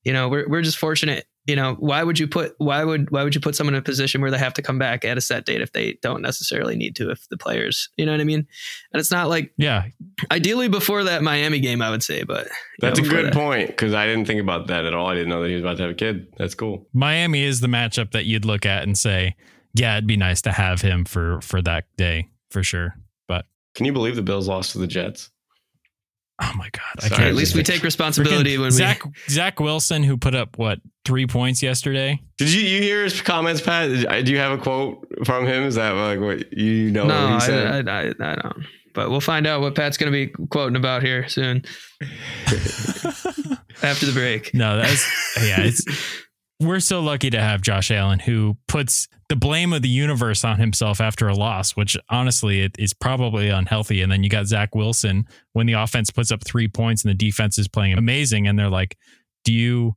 [0.03, 3.23] you know we're, we're just fortunate you know why would you put why would why
[3.23, 5.21] would you put someone in a position where they have to come back at a
[5.21, 8.23] set date if they don't necessarily need to if the players you know what i
[8.23, 8.47] mean
[8.91, 9.85] and it's not like Yeah,
[10.31, 12.47] Ideally before that Miami game, I would say, but
[12.79, 13.33] That's know, a good that.
[13.33, 15.07] point because I didn't think about that at all.
[15.07, 16.27] I didn't know that he was about to have a kid.
[16.37, 16.87] That's cool.
[16.93, 19.35] Miami is the matchup that you'd look at and say,
[19.73, 22.95] yeah, it'd be nice to have him for for that day for sure.
[23.27, 25.29] But Can you believe the Bills lost to the Jets?
[26.41, 27.29] Oh my god, I Sorry, can't.
[27.29, 31.27] At least we take responsibility Freaking when Zach Zach Wilson, who put up what three
[31.27, 32.21] points yesterday.
[32.37, 33.89] Did you you hear his comments, Pat?
[34.05, 35.63] Uh, do you have a quote from him?
[35.63, 37.05] Is that like what you know?
[37.05, 37.89] No, what he I, said?
[37.89, 38.65] I, I, I don't.
[38.93, 41.65] But we'll find out what Pat's going to be quoting about here soon
[43.83, 44.53] after the break.
[44.53, 45.05] No, that's
[45.43, 45.59] yeah.
[45.59, 45.83] It's
[46.59, 50.57] we're so lucky to have Josh Allen who puts the blame of the universe on
[50.57, 54.01] himself after a loss, which honestly it is probably unhealthy.
[54.01, 57.15] And then you got Zach Wilson when the offense puts up three points and the
[57.15, 58.97] defense is playing amazing, and they're like,
[59.43, 59.95] "Do you?"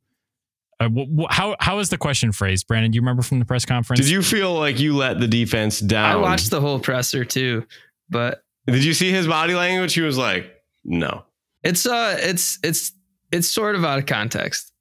[0.81, 2.91] Uh, wh- wh- how how is the question phrased, Brandon?
[2.91, 4.01] Do you remember from the press conference?
[4.01, 6.11] Did you feel like you let the defense down?
[6.11, 7.67] I watched the whole presser too,
[8.09, 9.95] but Did you see his body language?
[9.95, 10.51] He was like,
[10.85, 11.25] "No."
[11.65, 12.93] it's uh it's it's
[13.33, 14.73] it's sort of out of context.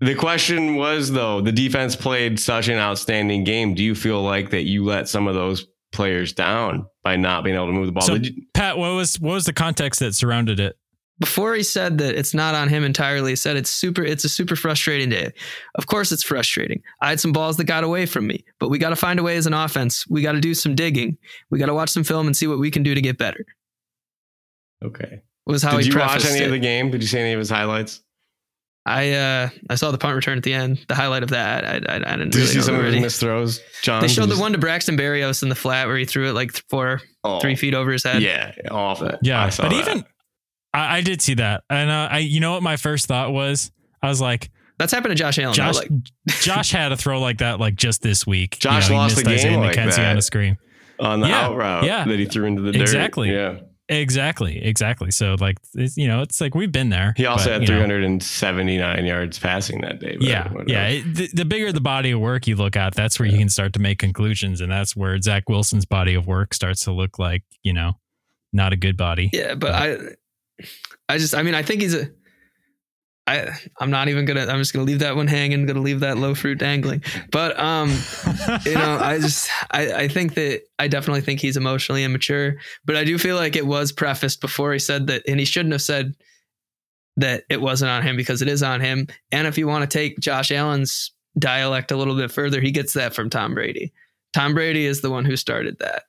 [0.00, 3.74] The question was though, the defense played such an outstanding game.
[3.74, 7.56] Do you feel like that you let some of those players down by not being
[7.56, 8.02] able to move the ball?
[8.02, 10.76] So, you- Pat, what was what was the context that surrounded it?
[11.20, 14.28] Before he said that it's not on him entirely, he said it's super it's a
[14.28, 15.32] super frustrating day.
[15.74, 16.80] Of course it's frustrating.
[17.02, 19.24] I had some balls that got away from me, but we got to find a
[19.24, 20.06] way as an offense.
[20.08, 21.18] We got to do some digging.
[21.50, 23.44] We got to watch some film and see what we can do to get better.
[24.84, 25.22] okay.
[25.46, 26.44] Was how Did he you watch any it.
[26.44, 26.90] of the game?
[26.90, 28.02] Did you see any of his highlights?
[28.88, 30.84] I uh I saw the punt return at the end.
[30.88, 32.96] The highlight of that, I I, I didn't Did you see know some of his
[33.00, 34.00] missed throws, John?
[34.02, 36.32] They showed Did the one to Braxton Berrios in the flat where he threw it
[36.32, 38.22] like th- four, Oh, three feet over his head.
[38.22, 39.10] Yeah, awful.
[39.22, 39.80] Yeah, I saw but that.
[39.88, 40.04] even
[40.72, 43.70] I, I did see that, and uh, I you know what my first thought was?
[44.02, 45.54] I was like, That's happened to Josh Allen.
[45.54, 45.90] Josh, like,
[46.28, 48.58] Josh had a throw like that like just this week.
[48.58, 50.10] Josh he lost missed the game Isaiah like McKenzie that.
[50.12, 50.56] on a screen.
[51.00, 52.04] on the Yeah, out route yeah.
[52.04, 52.80] that he threw into the dirt.
[52.82, 53.32] Exactly.
[53.32, 53.58] Yeah.
[53.90, 55.10] Exactly, exactly.
[55.10, 57.14] So like it's, you know, it's like we've been there.
[57.16, 60.16] He also but, had you know, 379 yards passing that day.
[60.20, 60.70] Yeah, whatever.
[60.70, 60.88] yeah.
[60.88, 63.48] It, the, the bigger the body of work you look at, that's where you can
[63.48, 67.18] start to make conclusions, and that's where Zach Wilson's body of work starts to look
[67.18, 67.98] like you know,
[68.52, 69.30] not a good body.
[69.32, 69.96] yeah, but I,
[71.08, 72.10] I just, I mean, I think he's a.
[73.28, 74.46] I, I'm not even gonna.
[74.46, 75.66] I'm just gonna leave that one hanging.
[75.66, 77.02] Gonna leave that low fruit dangling.
[77.30, 77.90] But um,
[78.64, 82.56] you know, I just, I, I think that I definitely think he's emotionally immature.
[82.86, 85.72] But I do feel like it was prefaced before he said that, and he shouldn't
[85.72, 86.14] have said
[87.18, 89.06] that it wasn't on him because it is on him.
[89.30, 92.94] And if you want to take Josh Allen's dialect a little bit further, he gets
[92.94, 93.92] that from Tom Brady.
[94.32, 96.04] Tom Brady is the one who started that,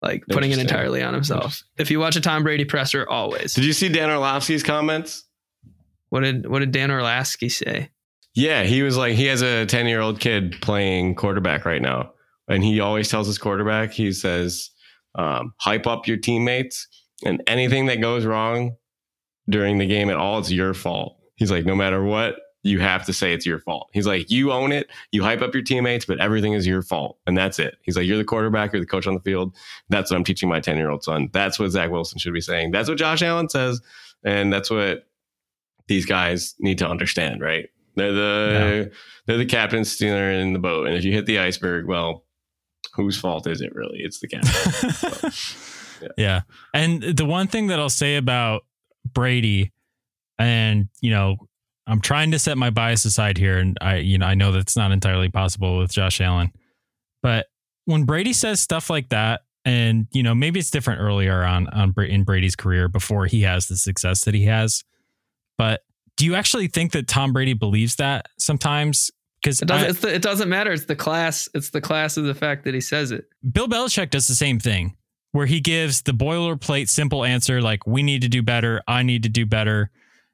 [0.00, 1.62] like putting it entirely on himself.
[1.76, 3.52] If you watch a Tom Brady presser, always.
[3.52, 5.24] Did you see Dan Orlovsky's comments?
[6.10, 7.90] What did what did Dan Orlovsky say?
[8.34, 12.12] Yeah, he was like, he has a 10 year old kid playing quarterback right now.
[12.48, 14.70] And he always tells his quarterback, he says,
[15.14, 16.86] um, hype up your teammates.
[17.24, 18.76] And anything that goes wrong
[19.48, 21.16] during the game at all, it's your fault.
[21.36, 23.88] He's like, no matter what, you have to say it's your fault.
[23.92, 24.88] He's like, you own it.
[25.12, 27.18] You hype up your teammates, but everything is your fault.
[27.26, 27.76] And that's it.
[27.82, 29.54] He's like, you're the quarterback, you're the coach on the field.
[29.88, 31.30] That's what I'm teaching my 10 year old son.
[31.32, 32.70] That's what Zach Wilson should be saying.
[32.70, 33.80] That's what Josh Allen says.
[34.24, 35.06] And that's what
[35.90, 37.68] these guys need to understand, right?
[37.96, 38.92] They're the
[39.26, 40.86] they're the captain stealer in the boat.
[40.86, 42.24] And if you hit the iceberg, well,
[42.94, 43.98] whose fault is it really?
[43.98, 46.12] It's the captain.
[46.16, 46.42] yeah.
[46.72, 48.62] And the one thing that I'll say about
[49.12, 49.72] Brady,
[50.38, 51.36] and you know,
[51.88, 54.76] I'm trying to set my bias aside here, and I, you know, I know that's
[54.76, 56.52] not entirely possible with Josh Allen,
[57.20, 57.46] but
[57.86, 61.92] when Brady says stuff like that, and you know, maybe it's different earlier on on
[61.98, 64.84] in Brady's career before he has the success that he has,
[65.60, 65.82] but
[66.16, 69.10] do you actually think that Tom Brady believes that sometimes?
[69.42, 70.00] Because It doesn't.
[70.00, 70.72] the, it doesn't matter.
[70.72, 71.50] It's the class.
[71.52, 73.26] It's the class of the fact that he says it.
[73.52, 74.96] Bill Belichick does the same thing
[75.32, 79.22] where he gives the boilerplate simple answer like we need to do better, I need
[79.24, 79.90] to do better.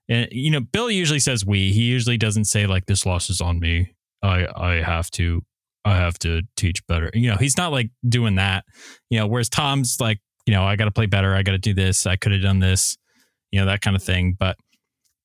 [0.08, 1.72] And you know, Bill usually says we.
[1.72, 3.96] He usually doesn't say like this loss is on me.
[4.22, 5.42] I I have to
[5.84, 7.10] I have to teach better.
[7.14, 8.64] You know, he's not like doing that.
[9.10, 11.58] You know, whereas Tom's like, you know, I got to play better, I got to
[11.58, 12.96] do this, I could have done this,
[13.50, 14.56] you know, that kind of thing, but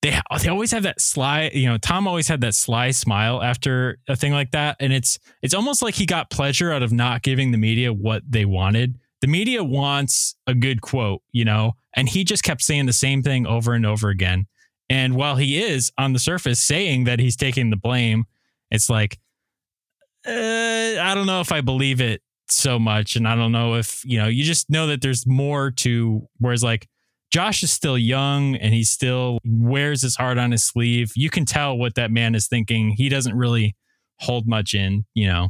[0.01, 3.99] they they always have that sly, you know, Tom always had that sly smile after
[4.07, 7.21] a thing like that and it's it's almost like he got pleasure out of not
[7.21, 8.99] giving the media what they wanted.
[9.21, 13.21] The media wants a good quote, you know, and he just kept saying the same
[13.21, 14.47] thing over and over again.
[14.89, 18.25] And while he is on the surface saying that he's taking the blame,
[18.71, 19.19] it's like
[20.27, 24.03] uh, I don't know if I believe it so much and I don't know if,
[24.05, 26.87] you know, you just know that there's more to whereas like
[27.31, 31.13] Josh is still young and he still wears his heart on his sleeve.
[31.15, 32.91] You can tell what that man is thinking.
[32.91, 33.75] He doesn't really
[34.19, 35.49] hold much in, you know.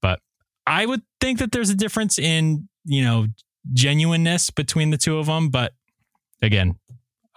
[0.00, 0.20] But
[0.66, 3.26] I would think that there's a difference in, you know,
[3.74, 5.50] genuineness between the two of them.
[5.50, 5.74] But
[6.40, 6.78] again,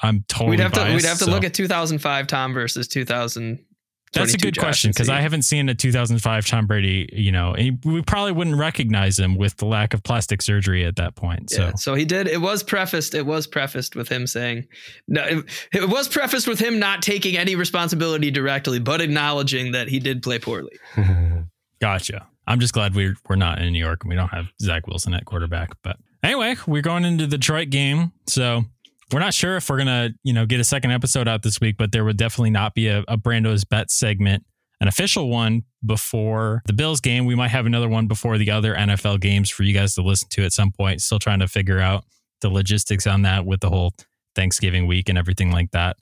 [0.01, 0.83] I'm totally we'd have to.
[0.93, 3.63] We'd have to so- look at 2005 Tom versus 2000.
[4.13, 7.09] That's a good question because I haven't seen a 2005 Tom Brady.
[7.13, 10.97] You know, and we probably wouldn't recognize him with the lack of plastic surgery at
[10.97, 11.49] that point.
[11.49, 12.27] So Yeah, so he did.
[12.27, 13.15] It was prefaced.
[13.15, 14.67] It was prefaced with him saying,
[15.07, 19.87] "No." It, it was prefaced with him not taking any responsibility directly, but acknowledging that
[19.87, 20.77] he did play poorly.
[21.81, 22.27] Gotcha.
[22.47, 25.13] I'm just glad we're we're not in New York and we don't have Zach Wilson
[25.13, 25.69] at quarterback.
[25.83, 28.65] But anyway, we're going into the Detroit game, so
[29.13, 31.75] we're not sure if we're gonna you know get a second episode out this week.
[31.77, 34.43] But there would definitely not be a, a Brando's bet segment
[34.81, 37.25] an official one before the Bills game.
[37.25, 40.27] We might have another one before the other NFL games for you guys to listen
[40.31, 41.01] to at some point.
[41.01, 42.03] Still trying to figure out
[42.41, 43.93] the logistics on that with the whole
[44.35, 45.97] Thanksgiving week and everything like that.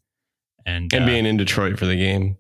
[0.66, 2.38] And, And uh, being in Detroit for the game.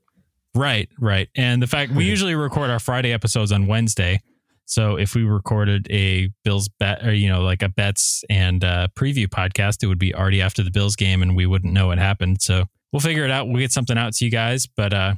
[0.55, 1.27] Right, right.
[1.35, 4.21] And the fact we usually record our Friday episodes on Wednesday.
[4.69, 8.87] So if we recorded a Bills bet or, you know, like a bets and uh,
[8.95, 11.97] preview podcast, it would be already after the Bills game and we wouldn't know what
[11.97, 12.39] happened.
[12.43, 13.47] So we'll figure it out.
[13.47, 14.67] We'll get something out to you guys.
[14.67, 15.15] But uh,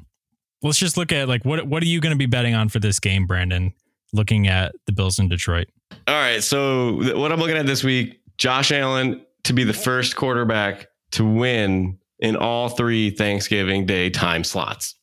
[0.62, 2.80] let's just look at like what what are you going to be betting on for
[2.80, 3.74] this game, Brandon?
[4.14, 5.68] Looking at the Bills in Detroit.
[6.08, 6.42] All right.
[6.42, 11.26] So what I'm looking at this week, Josh Allen to be the first quarterback to
[11.26, 14.96] win in all three Thanksgiving Day time slots.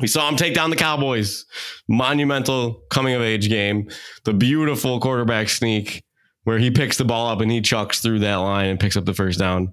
[0.00, 1.44] We saw him take down the Cowboys.
[1.86, 3.90] Monumental coming of age game.
[4.24, 6.02] The beautiful quarterback sneak
[6.44, 9.04] where he picks the ball up and he chucks through that line and picks up
[9.04, 9.72] the first down.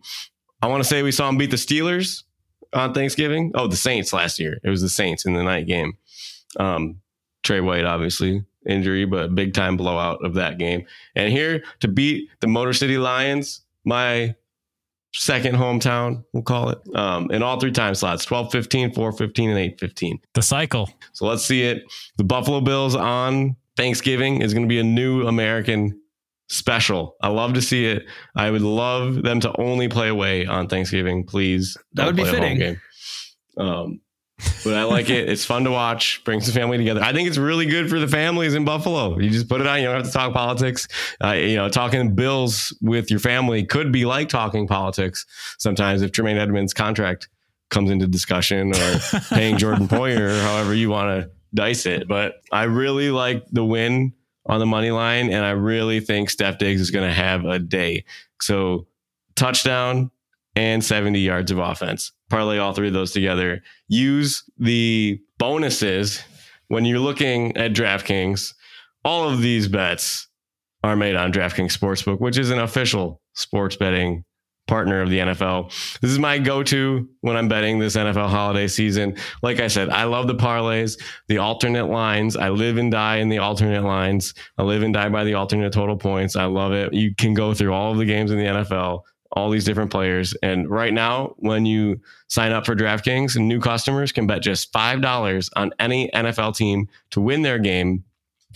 [0.61, 2.23] I want to say we saw him beat the Steelers
[2.73, 3.51] on Thanksgiving.
[3.55, 4.59] Oh, the Saints last year.
[4.63, 5.97] It was the Saints in the night game.
[6.59, 7.01] Um,
[7.43, 10.85] Tre White, obviously, injury, but big time blowout of that game.
[11.15, 14.35] And here to beat the Motor City Lions, my
[15.13, 19.49] second hometown, we'll call it, um, in all three time slots 12 15, 4 15,
[19.49, 20.19] and 8 15.
[20.33, 20.89] The cycle.
[21.13, 21.83] So let's see it.
[22.17, 25.99] The Buffalo Bills on Thanksgiving is going to be a new American
[26.49, 27.15] special.
[27.21, 28.05] I love to see it.
[28.35, 31.77] I would love them to only play away on Thanksgiving, please.
[31.93, 32.77] That would be play a home fitting.
[33.57, 34.01] Um,
[34.63, 35.29] but I like it.
[35.29, 36.23] It's fun to watch.
[36.23, 37.01] Brings the family together.
[37.01, 39.17] I think it's really good for the families in Buffalo.
[39.19, 39.79] You just put it on.
[39.79, 40.87] You don't have to talk politics.
[41.23, 45.25] Uh, you know, talking bills with your family could be like talking politics
[45.57, 47.29] sometimes if Tremaine Edmunds' contract
[47.69, 48.99] comes into discussion or
[49.29, 52.07] paying Jordan Poyer or however you want to dice it.
[52.07, 54.13] But I really like the win
[54.45, 57.59] on the money line, and I really think Stef Diggs is going to have a
[57.59, 58.05] day.
[58.41, 58.87] So
[59.35, 60.11] touchdown
[60.59, 62.11] and 70 yards of offense.
[62.29, 63.63] Parlay all three of those together.
[63.87, 66.21] Use the bonuses
[66.67, 68.53] when you're looking at DraftKings.
[69.05, 70.27] All of these bets
[70.83, 74.25] are made on DraftKings Sportsbook, which is an official sports betting
[74.67, 75.69] partner of the NFL.
[76.01, 79.15] This is my go-to when I'm betting this NFL holiday season.
[79.41, 82.35] Like I said, I love the parlays, the alternate lines.
[82.35, 84.33] I live and die in the alternate lines.
[84.57, 86.35] I live and die by the alternate total points.
[86.35, 86.93] I love it.
[86.93, 90.35] You can go through all of the games in the NFL, all these different players.
[90.41, 95.49] And right now, when you sign up for DraftKings, new customers can bet just $5
[95.55, 98.03] on any NFL team to win their game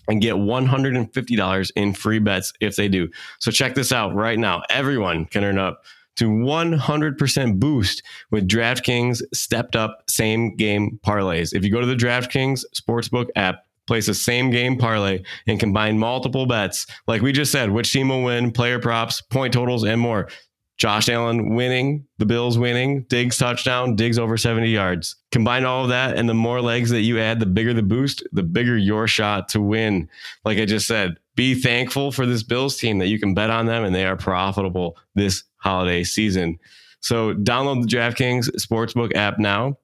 [0.07, 3.09] and get $150 in free bets if they do.
[3.39, 4.63] So check this out right now.
[4.69, 5.83] Everyone can earn up
[6.15, 11.53] to 100% boost with DraftKings stepped up same game parlays.
[11.53, 15.99] If you go to the DraftKings Sportsbook app, place a same game parlay and combine
[15.99, 19.99] multiple bets, like we just said, which team will win, player props, point totals, and
[19.99, 20.29] more.
[20.77, 25.15] Josh Allen winning, the Bills winning, Diggs touchdown, Diggs over 70 yards.
[25.31, 28.23] Combine all of that, and the more legs that you add, the bigger the boost,
[28.31, 30.09] the bigger your shot to win.
[30.45, 33.65] Like I just said, be thankful for this Bills team that you can bet on
[33.65, 36.59] them and they are profitable this holiday season.
[36.99, 39.77] So download the DraftKings Sportsbook app now.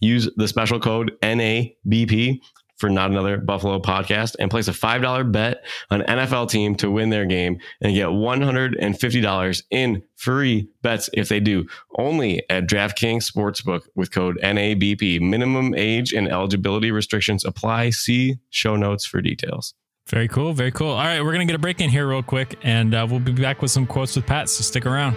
[0.00, 2.40] Use the special code NABP
[2.76, 7.10] for not another Buffalo podcast and place a $5 bet on NFL team to win
[7.10, 11.66] their game and get $150 in free bets if they do.
[11.98, 15.20] Only at DraftKings Sportsbook with code NABP.
[15.20, 17.90] Minimum age and eligibility restrictions apply.
[17.90, 19.74] See show notes for details.
[20.06, 20.52] Very cool.
[20.52, 20.90] Very cool.
[20.90, 23.32] All right, we're gonna get a break in here real quick, and uh, we'll be
[23.32, 24.48] back with some quotes with Pat.
[24.48, 25.16] So stick around.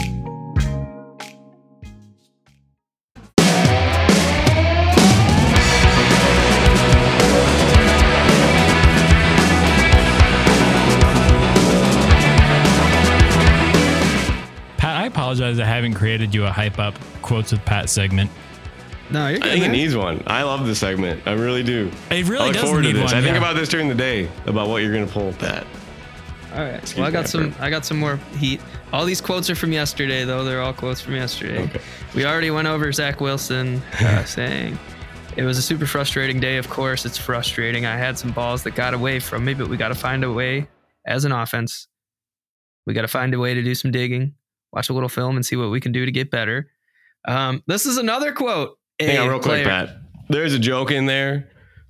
[15.31, 18.29] Apologize I haven't created you a hype up quotes with Pat segment.
[19.09, 19.51] No, you're I good.
[19.51, 20.21] think it needs one.
[20.27, 21.21] I love the segment.
[21.25, 21.89] I really do.
[22.09, 23.13] It I look does forward need to this.
[23.13, 23.15] one.
[23.15, 23.37] I think yeah.
[23.37, 25.65] about this during the day about what you're gonna pull, Pat.
[26.53, 26.95] All right.
[26.97, 27.55] Well, I got some.
[27.61, 28.59] I got some more heat.
[28.91, 30.43] All these quotes are from yesterday, though.
[30.43, 31.63] They're all quotes from yesterday.
[31.63, 31.81] Okay.
[32.13, 34.77] We already went over Zach Wilson uh, saying
[35.37, 36.57] it was a super frustrating day.
[36.57, 37.85] Of course, it's frustrating.
[37.85, 40.31] I had some balls that got away from me, but we got to find a
[40.31, 40.67] way
[41.05, 41.87] as an offense.
[42.85, 44.35] We got to find a way to do some digging,
[44.71, 46.69] watch a little film, and see what we can do to get better.
[47.27, 48.77] Um, this is another quote.
[48.99, 49.89] Hang on, real quick, Pat.
[50.29, 51.49] There's a joke in there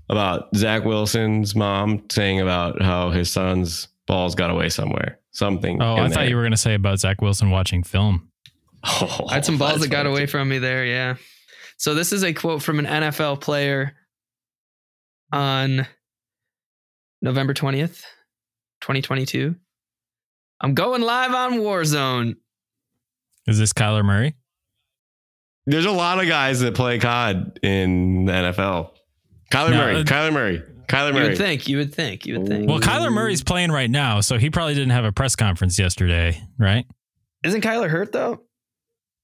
[0.10, 5.20] about Zach Wilson's mom saying about how his son's balls got away somewhere.
[5.32, 5.82] Something.
[5.82, 6.30] Oh, in I thought there.
[6.30, 8.30] you were going to say about Zach Wilson watching film.
[8.84, 10.84] Oh, I had some balls that got away from me there.
[10.86, 11.16] Yeah.
[11.78, 13.94] So this is a quote from an NFL player
[15.32, 15.88] on
[17.22, 18.04] November 20th,
[18.82, 19.56] 2022.
[20.60, 22.36] I'm going live on Warzone.
[23.52, 24.36] Is this Kyler Murray?
[25.68, 28.92] There's a lot of guys that play COD in the NFL.
[29.52, 29.96] Kyler No, Murray.
[29.98, 30.64] uh, Kyler Murray.
[30.88, 31.28] Kyler You Murray.
[31.30, 32.68] would think, you would think, you would think.
[32.68, 36.42] Well, Kyler Murray's playing right now, so he probably didn't have a press conference yesterday,
[36.58, 36.86] right?
[37.44, 38.42] Isn't Kyler hurt though?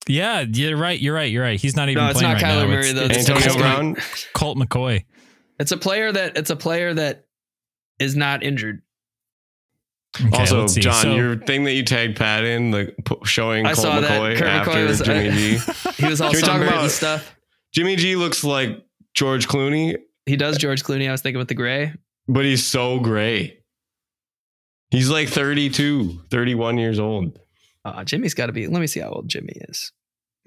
[0.08, 0.98] Yeah, you're right.
[1.00, 1.30] You're right.
[1.32, 1.60] You're right.
[1.60, 2.68] He's not even No, it's playing not right Kyler now.
[2.68, 3.06] Murray, It's- though.
[3.06, 3.96] it's It's Antonio Brown.
[4.34, 5.04] Colt McCoy.
[5.60, 7.26] It's a player that it's a player that
[8.00, 8.82] is not injured.
[10.26, 10.68] Okay, also.
[10.68, 14.00] John, So- your thing that you tagged Pat in, like p- showing I Colt saw
[14.02, 14.10] that.
[14.22, 15.58] McCoy Kurt after McCoy was Jimmy G.
[15.98, 17.36] He was all Can sunburned about- and stuff.
[17.74, 21.08] Jimmy G looks like George Clooney, He does George Clooney.
[21.08, 21.94] I was thinking with the gray.
[22.28, 23.60] but he's so gray.
[24.90, 27.38] He's like 32, 31 years old,
[27.84, 28.68] Uh, Jimmy's got to be.
[28.68, 29.92] Let me see how old Jimmy is.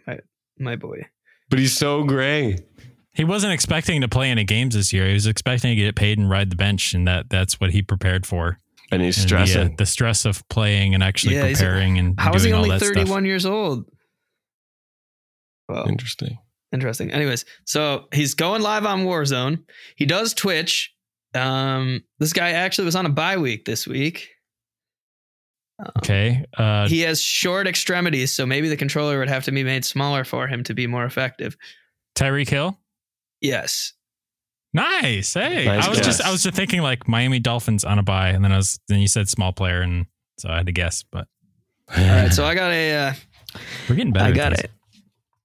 [0.06, 0.18] My
[0.58, 1.06] my boy.
[1.50, 2.58] but he's so gray.
[3.14, 5.06] he wasn't expecting to play any games this year.
[5.08, 7.82] He was expecting to get paid and ride the bench, and that that's what he
[7.82, 8.58] prepared for.
[8.90, 12.32] And he's And the, uh, the stress of playing and actually Yeah, preparing and How
[12.34, 12.94] is doing he all only that stuff.
[12.96, 13.84] 31 years old?
[15.68, 16.38] Well, Interesting.
[16.72, 17.12] interesting.
[17.12, 19.62] Anyways, so he's going live on Warzone.
[19.96, 20.92] He does Twitch.
[21.34, 24.28] Um, this guy actually was on a bye week this week.
[25.78, 26.44] Um, Okay.
[26.58, 30.24] Uh, He has short extremities, so maybe the controller would have to be made smaller
[30.24, 31.56] for him to be more effective.
[32.16, 32.78] Tyreek Hill.
[33.40, 33.92] Yes.
[34.72, 35.34] Nice.
[35.34, 36.22] Hey, Nice I was just.
[36.22, 39.00] I was just thinking like Miami Dolphins on a bye, and then I was then
[39.00, 40.06] you said small player, and
[40.38, 41.02] so I had to guess.
[41.10, 41.26] But
[41.96, 42.32] All right.
[42.32, 42.92] So I got a.
[42.92, 43.14] Uh,
[43.88, 44.26] we're getting better.
[44.26, 44.70] I got it.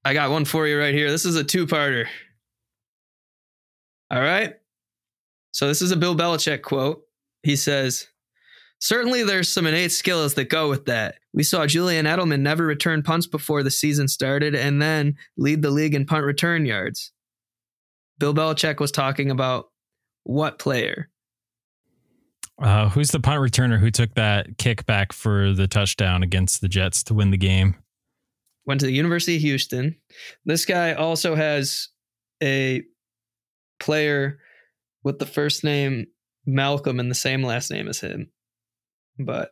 [0.03, 1.09] I got one for you right here.
[1.09, 2.05] This is a two-parter.
[4.11, 4.53] All right.
[5.51, 7.01] So this is a Bill Belichick quote.
[7.41, 8.07] He says,
[8.79, 11.15] "Certainly, there's some innate skills that go with that.
[11.33, 15.71] We saw Julian Edelman never return punts before the season started, and then lead the
[15.71, 17.11] league in punt return yards."
[18.17, 19.67] Bill Belichick was talking about
[20.23, 21.09] what player?
[22.61, 26.69] Uh, who's the punt returner who took that kick back for the touchdown against the
[26.69, 27.75] Jets to win the game?
[28.65, 29.95] went to the University of Houston.
[30.43, 31.89] This guy also has
[32.41, 32.83] a
[33.79, 34.39] player
[35.03, 36.07] with the first name
[36.45, 38.31] Malcolm and the same last name as him.
[39.19, 39.51] But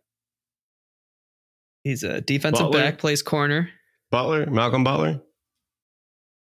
[1.83, 2.79] he's a defensive Butler?
[2.79, 3.69] back, plays corner.
[4.11, 5.21] Butler, Malcolm Butler.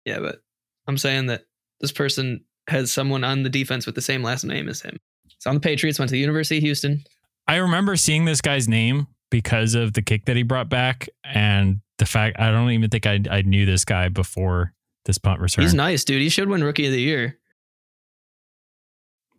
[0.05, 0.39] Yeah, but
[0.88, 1.43] I'm saying that
[1.80, 4.97] this person has someone on the defense with the same last name as him.
[5.36, 7.03] It's on the Patriots, went to the University of Houston.
[7.47, 11.82] I remember seeing this guy's name because of the kick that he brought back, and
[11.97, 14.73] the fact I don't even think I I knew this guy before
[15.05, 15.63] this punt return.
[15.63, 16.21] He's nice, dude.
[16.21, 17.38] He should win rookie of the year.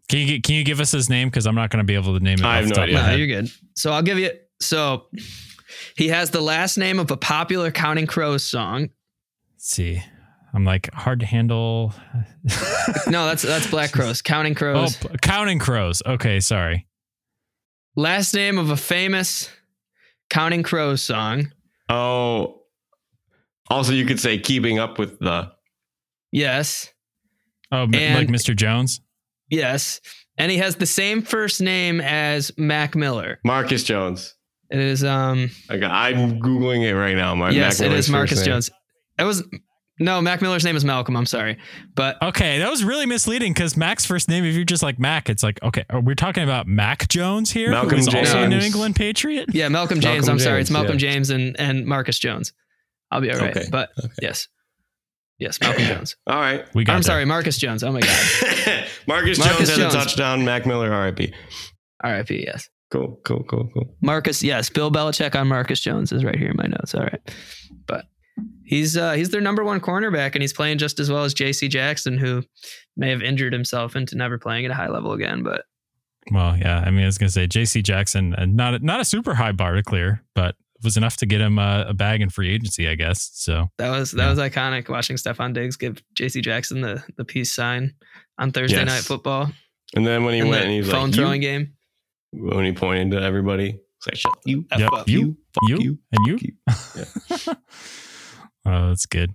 [0.08, 1.28] Can you can you give us his name?
[1.28, 2.44] Because I'm not going to be able to name it.
[2.44, 3.10] I have no top of my idea.
[3.10, 3.52] No, you're good.
[3.76, 4.30] So I'll give you.
[4.60, 5.06] So
[5.96, 8.90] he has the last name of a popular Counting Crows song.
[9.52, 10.02] Let's see.
[10.52, 11.94] I'm like hard to handle.
[13.06, 14.22] No, that's that's Black Crowes.
[14.22, 14.98] Counting oh, Crows.
[15.04, 16.02] Oh, Counting Crows.
[16.04, 16.86] Okay, sorry.
[17.96, 19.50] Last name of a famous
[20.28, 21.52] Counting Crows song.
[21.88, 22.62] Oh,
[23.68, 25.52] also you could say keeping up with the.
[26.32, 26.88] Yes.
[27.72, 28.54] Oh, m- And- like Mr.
[28.56, 29.00] Jones.
[29.50, 30.00] Yes.
[30.38, 33.40] And he has the same first name as Mac Miller.
[33.44, 34.34] Marcus Jones.
[34.70, 37.34] It is um I got, I'm googling it right now.
[37.34, 38.42] Mark, yes, Mac it Miller's is Marcus.
[38.44, 38.70] Jones.
[39.18, 39.42] It was
[40.00, 41.16] no, Mac Miller's name is Malcolm.
[41.16, 41.58] I'm sorry.
[41.94, 45.28] But Okay, that was really misleading because Mac's first name, if you're just like Mac,
[45.28, 47.70] it's like, okay, are we talking about Mac Jones here?
[47.70, 49.50] Malcolm who is also a New England Patriot?
[49.52, 50.26] yeah, Malcolm James.
[50.26, 50.60] Malcolm I'm sorry.
[50.62, 51.12] It's Malcolm yeah.
[51.12, 52.52] James and, and Marcus Jones.
[53.10, 53.56] I'll be all right.
[53.56, 54.08] Okay, But okay.
[54.22, 54.48] yes.
[55.38, 56.16] Yes, Malcolm Jones.
[56.26, 56.66] All right.
[56.74, 57.02] We got I'm there.
[57.04, 57.82] sorry, Marcus Jones.
[57.82, 58.86] Oh my God.
[59.06, 60.44] Marcus, Marcus Jones had a touchdown.
[60.44, 61.32] Mac Miller, RIP.
[62.04, 62.68] RIP, yes.
[62.90, 63.96] Cool, cool, cool, cool.
[64.02, 64.68] Marcus, yes.
[64.68, 66.94] Bill Belichick on Marcus Jones is right here in my notes.
[66.94, 67.20] All right.
[68.40, 71.34] But he's uh he's their number one cornerback and he's playing just as well as
[71.34, 72.42] JC Jackson, who
[72.96, 75.42] may have injured himself into never playing at a high level again.
[75.42, 75.64] But
[76.30, 76.80] Well, yeah.
[76.86, 77.82] I mean, I was gonna say J.C.
[77.82, 81.26] Jackson, uh, not not a super high bar to clear, but it was enough to
[81.26, 83.30] get him uh, a bag in free agency, I guess.
[83.34, 84.30] So that was that Yeah.
[84.30, 87.94] was iconic watching Stefon Diggs give JC Jackson the the peace sign
[88.38, 88.86] on Thursday Yes.
[88.86, 89.50] night football.
[89.94, 91.72] And then when he in went the and he was phone like, throwing you, game.
[92.32, 95.08] when he pointed to everybody, it's like, shut you, F Yep, up.
[95.08, 95.98] you, fuck you, you.
[96.12, 96.38] and you.
[96.40, 97.54] you.
[98.66, 99.30] oh, that's good.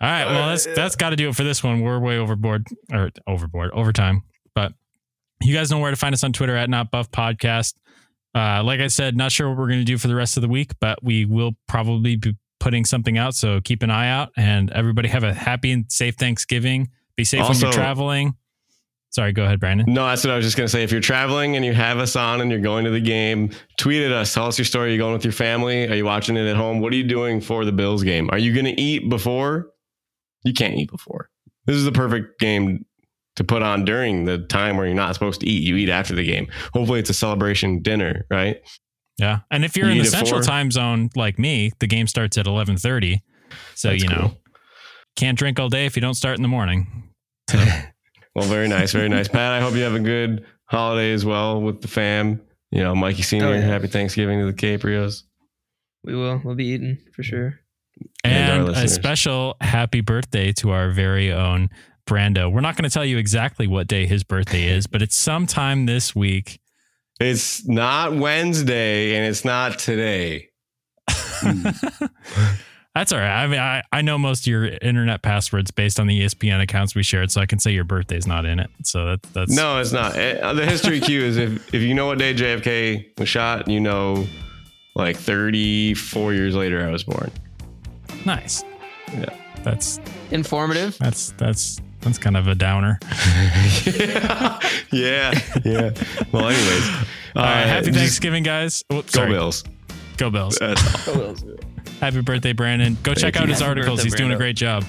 [0.00, 1.80] All right, well, that's that's got to do it for this one.
[1.80, 4.22] We're way overboard or overboard overtime,
[4.54, 4.72] but
[5.40, 7.74] you guys know where to find us on Twitter at Not Buff Podcast.
[8.34, 10.40] Uh, like I said, not sure what we're going to do for the rest of
[10.42, 13.34] the week, but we will probably be putting something out.
[13.34, 16.88] So keep an eye out, and everybody have a happy and safe Thanksgiving.
[17.16, 18.34] Be safe when you're traveling.
[19.14, 19.86] Sorry, go ahead, Brandon.
[19.88, 20.82] No, that's what I was just gonna say.
[20.82, 24.02] If you're traveling and you have us on and you're going to the game, tweet
[24.02, 24.34] at us.
[24.34, 24.88] Tell us your story.
[24.88, 25.86] Are you going with your family?
[25.88, 26.80] Are you watching it at home?
[26.80, 28.28] What are you doing for the Bills game?
[28.32, 29.68] Are you gonna eat before?
[30.42, 31.28] You can't eat before.
[31.66, 32.84] This is the perfect game
[33.36, 35.62] to put on during the time where you're not supposed to eat.
[35.62, 36.48] You eat after the game.
[36.72, 38.56] Hopefully, it's a celebration dinner, right?
[39.18, 40.42] Yeah, and if you're You in the Central four?
[40.42, 43.22] Time Zone like me, the game starts at eleven thirty.
[43.76, 44.40] So That's you know, cool.
[45.14, 47.04] can't drink all day if you don't start in the morning.
[48.34, 49.52] Well, very nice, very nice, Pat.
[49.52, 52.40] I hope you have a good holiday as well with the fam.
[52.70, 53.46] You know, Mikey Senior.
[53.46, 53.60] Oh, yeah.
[53.60, 55.22] Happy Thanksgiving to the Caprios.
[56.02, 56.40] We will.
[56.44, 57.60] We'll be eating for sure.
[58.24, 61.70] And And a special happy birthday to our very own
[62.06, 62.52] Brando.
[62.52, 65.86] We're not going to tell you exactly what day his birthday is, but it's sometime
[65.86, 66.60] this week.
[67.20, 70.48] It's not Wednesday and it's not today.
[72.94, 73.42] That's all right.
[73.42, 76.94] I mean, I, I know most of your internet passwords based on the ESPN accounts
[76.94, 78.70] we shared, so I can say your birthday's not in it.
[78.84, 80.16] So that, that's No, it's not.
[80.16, 83.80] Eh, The history cue is if, if you know what day JFK was shot, you
[83.80, 84.24] know,
[84.94, 87.32] like 34 years later, I was born.
[88.24, 88.62] nice.
[89.12, 89.24] Yeah.
[89.64, 89.98] That's
[90.30, 90.96] Informative.
[90.98, 92.98] that's that's that's kind of a downer.
[94.92, 95.32] yeah.
[95.64, 95.90] Yeah.
[96.32, 96.88] Well, anyways.
[97.34, 98.84] All right, uh, happy Thanksgiving, guys.
[98.90, 99.30] Oh, Go sorry.
[99.30, 99.64] Bills.
[100.18, 100.58] Go Bills.
[100.60, 101.34] That's all.
[102.04, 102.98] Happy birthday, Brandon.
[103.02, 104.00] Go Thank check out his articles.
[104.00, 104.84] Birthday, He's doing a great job.